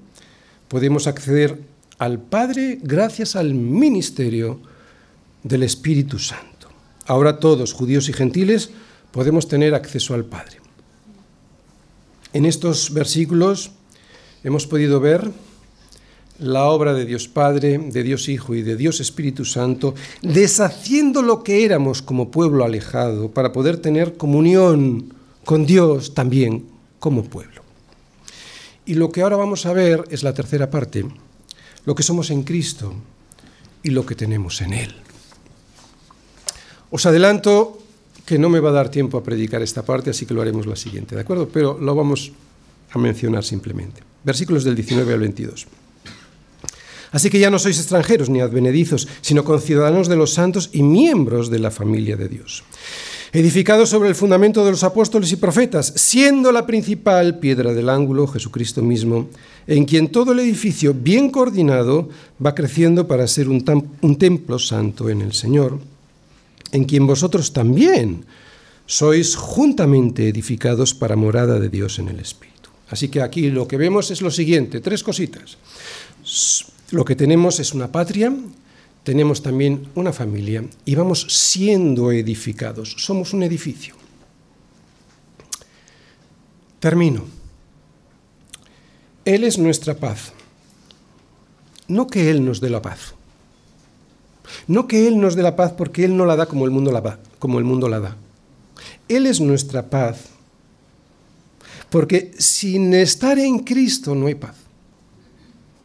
[0.68, 1.58] podemos acceder
[1.98, 4.60] al Padre gracias al ministerio
[5.44, 6.70] del Espíritu Santo.
[7.06, 8.72] Ahora todos, judíos y gentiles,
[9.12, 10.58] podemos tener acceso al Padre.
[12.34, 13.72] En estos versículos
[14.44, 15.32] hemos podido ver
[16.40, 21.44] la obra de Dios Padre, de Dios Hijo y de Dios Espíritu Santo, deshaciendo lo
[21.44, 25.14] que éramos como pueblo alejado para poder tener comunión
[25.46, 26.66] con Dios también
[27.00, 27.62] como pueblo.
[28.86, 31.06] Y lo que ahora vamos a ver es la tercera parte,
[31.86, 32.94] lo que somos en Cristo
[33.84, 34.96] y lo que tenemos en Él.
[36.90, 37.80] Os adelanto
[38.26, 40.66] que no me va a dar tiempo a predicar esta parte, así que lo haremos
[40.66, 41.48] la siguiente, ¿de acuerdo?
[41.48, 42.32] Pero lo vamos
[42.92, 44.02] a mencionar simplemente.
[44.24, 45.68] Versículos del 19 al 22.
[47.12, 51.50] Así que ya no sois extranjeros ni advenedizos, sino conciudadanos de los santos y miembros
[51.50, 52.64] de la familia de Dios.
[53.36, 58.28] Edificados sobre el fundamento de los apóstoles y profetas, siendo la principal piedra del ángulo
[58.28, 59.28] Jesucristo mismo,
[59.68, 62.08] en quien todo el edificio bien coordinado
[62.44, 65.80] va creciendo para ser un, un templo santo en el Señor
[66.72, 68.24] en quien vosotros también
[68.86, 72.70] sois juntamente edificados para morada de Dios en el Espíritu.
[72.90, 75.58] Así que aquí lo que vemos es lo siguiente, tres cositas.
[76.92, 78.32] Lo que tenemos es una patria,
[79.06, 82.96] tenemos también una familia y vamos siendo edificados.
[82.98, 83.94] Somos un edificio.
[86.80, 87.24] Termino.
[89.24, 90.34] Él es nuestra paz.
[91.88, 93.14] No que Él nos dé la paz.
[94.68, 96.92] No que Él nos dé la paz porque Él no la da como el mundo
[96.92, 98.18] la, da, como el mundo la da.
[99.08, 100.30] Él es nuestra paz.
[101.92, 104.56] Porque sin estar en Cristo no hay paz.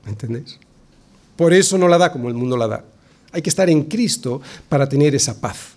[0.05, 0.59] ¿Me entendéis?
[1.37, 2.85] Por eso no la da como el mundo la da.
[3.33, 5.75] Hay que estar en Cristo para tener esa paz.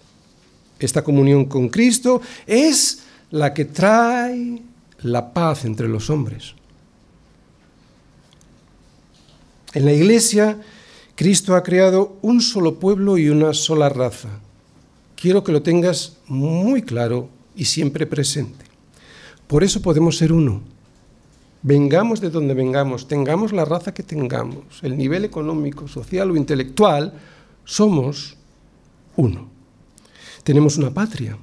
[0.80, 4.62] Esta comunión con Cristo es la que trae
[5.02, 6.56] la paz entre los hombres.
[9.74, 10.60] En la iglesia
[11.16, 14.30] Cristo ha creado un solo pueblo y una sola raza.
[15.16, 18.66] Quiero que lo tengas muy claro y siempre presente.
[19.48, 20.62] Por eso podemos ser uno.
[21.62, 27.14] Vengamos de donde vengamos, tengamos la raza que tengamos, el nivel económico, social o intelectual,
[27.66, 28.36] somos
[29.16, 29.48] uno.
[30.44, 31.38] Tenemos una patria,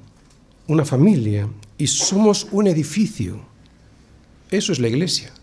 [0.67, 1.47] una familia
[1.77, 3.41] y somos un edificio.
[4.49, 5.33] Eso es la iglesia.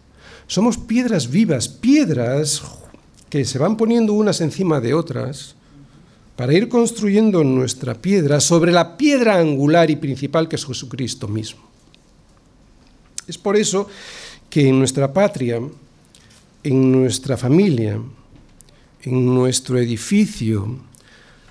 [0.46, 2.62] Somos piedras vivas, piedras
[3.28, 5.54] que se van poniendo unas encima de otras
[6.36, 11.68] para ir construyendo nuestra piedra sobre la piedra angular y principal que es Jesucristo mismo.
[13.26, 13.88] Es por eso
[14.48, 15.60] que en nuestra patria,
[16.62, 18.00] en nuestra familia,
[19.02, 20.78] en nuestro edificio,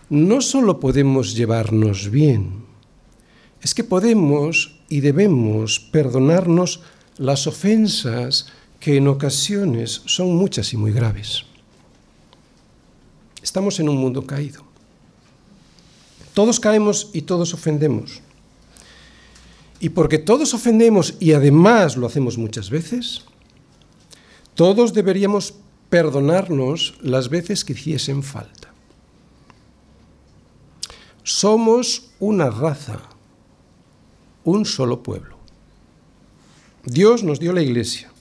[0.10, 2.66] no solo podemos llevarnos bien,
[3.62, 6.82] es que podemos y debemos perdonarnos
[7.18, 8.48] las ofensas
[8.80, 11.44] que en ocasiones son muchas y muy graves.
[13.42, 14.64] Estamos en un mundo caído.
[16.34, 18.22] Todos caemos y todos ofendemos.
[19.80, 23.24] Y porque todos ofendemos y además lo hacemos muchas veces,
[24.56, 25.54] todos deberíamos
[25.90, 28.74] perdonarnos las veces que hiciesen falta.
[31.24, 33.00] Somos una raza,
[34.44, 35.38] un solo pueblo.
[36.86, 38.12] Dios nos dio la iglesia,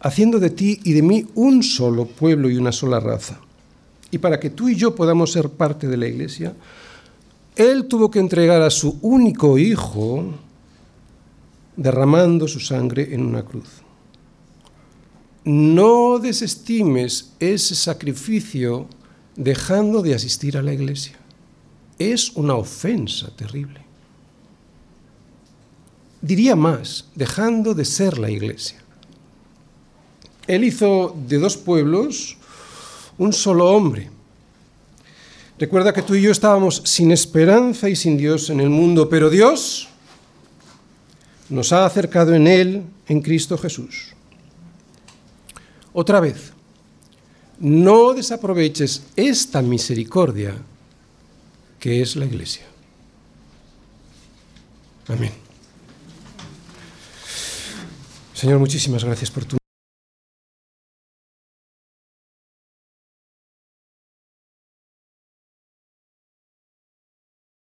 [0.00, 3.40] haciendo de ti y de mí un solo pueblo y una sola raza
[4.14, 6.54] y para que tú y yo podamos ser parte de la iglesia,
[7.56, 10.24] Él tuvo que entregar a su único hijo
[11.76, 13.83] derramando su sangre en una cruz.
[15.44, 18.88] No desestimes ese sacrificio
[19.36, 21.18] dejando de asistir a la iglesia.
[21.98, 23.80] Es una ofensa terrible.
[26.22, 28.82] Diría más, dejando de ser la iglesia.
[30.46, 32.38] Él hizo de dos pueblos
[33.18, 34.10] un solo hombre.
[35.58, 39.28] Recuerda que tú y yo estábamos sin esperanza y sin Dios en el mundo, pero
[39.28, 39.88] Dios
[41.50, 44.13] nos ha acercado en Él, en Cristo Jesús.
[45.94, 46.52] Otra vez,
[47.60, 50.54] no desaproveches esta misericordia
[51.78, 52.66] que es la iglesia.
[55.06, 55.32] Amén.
[58.34, 59.56] Señor, muchísimas gracias por tu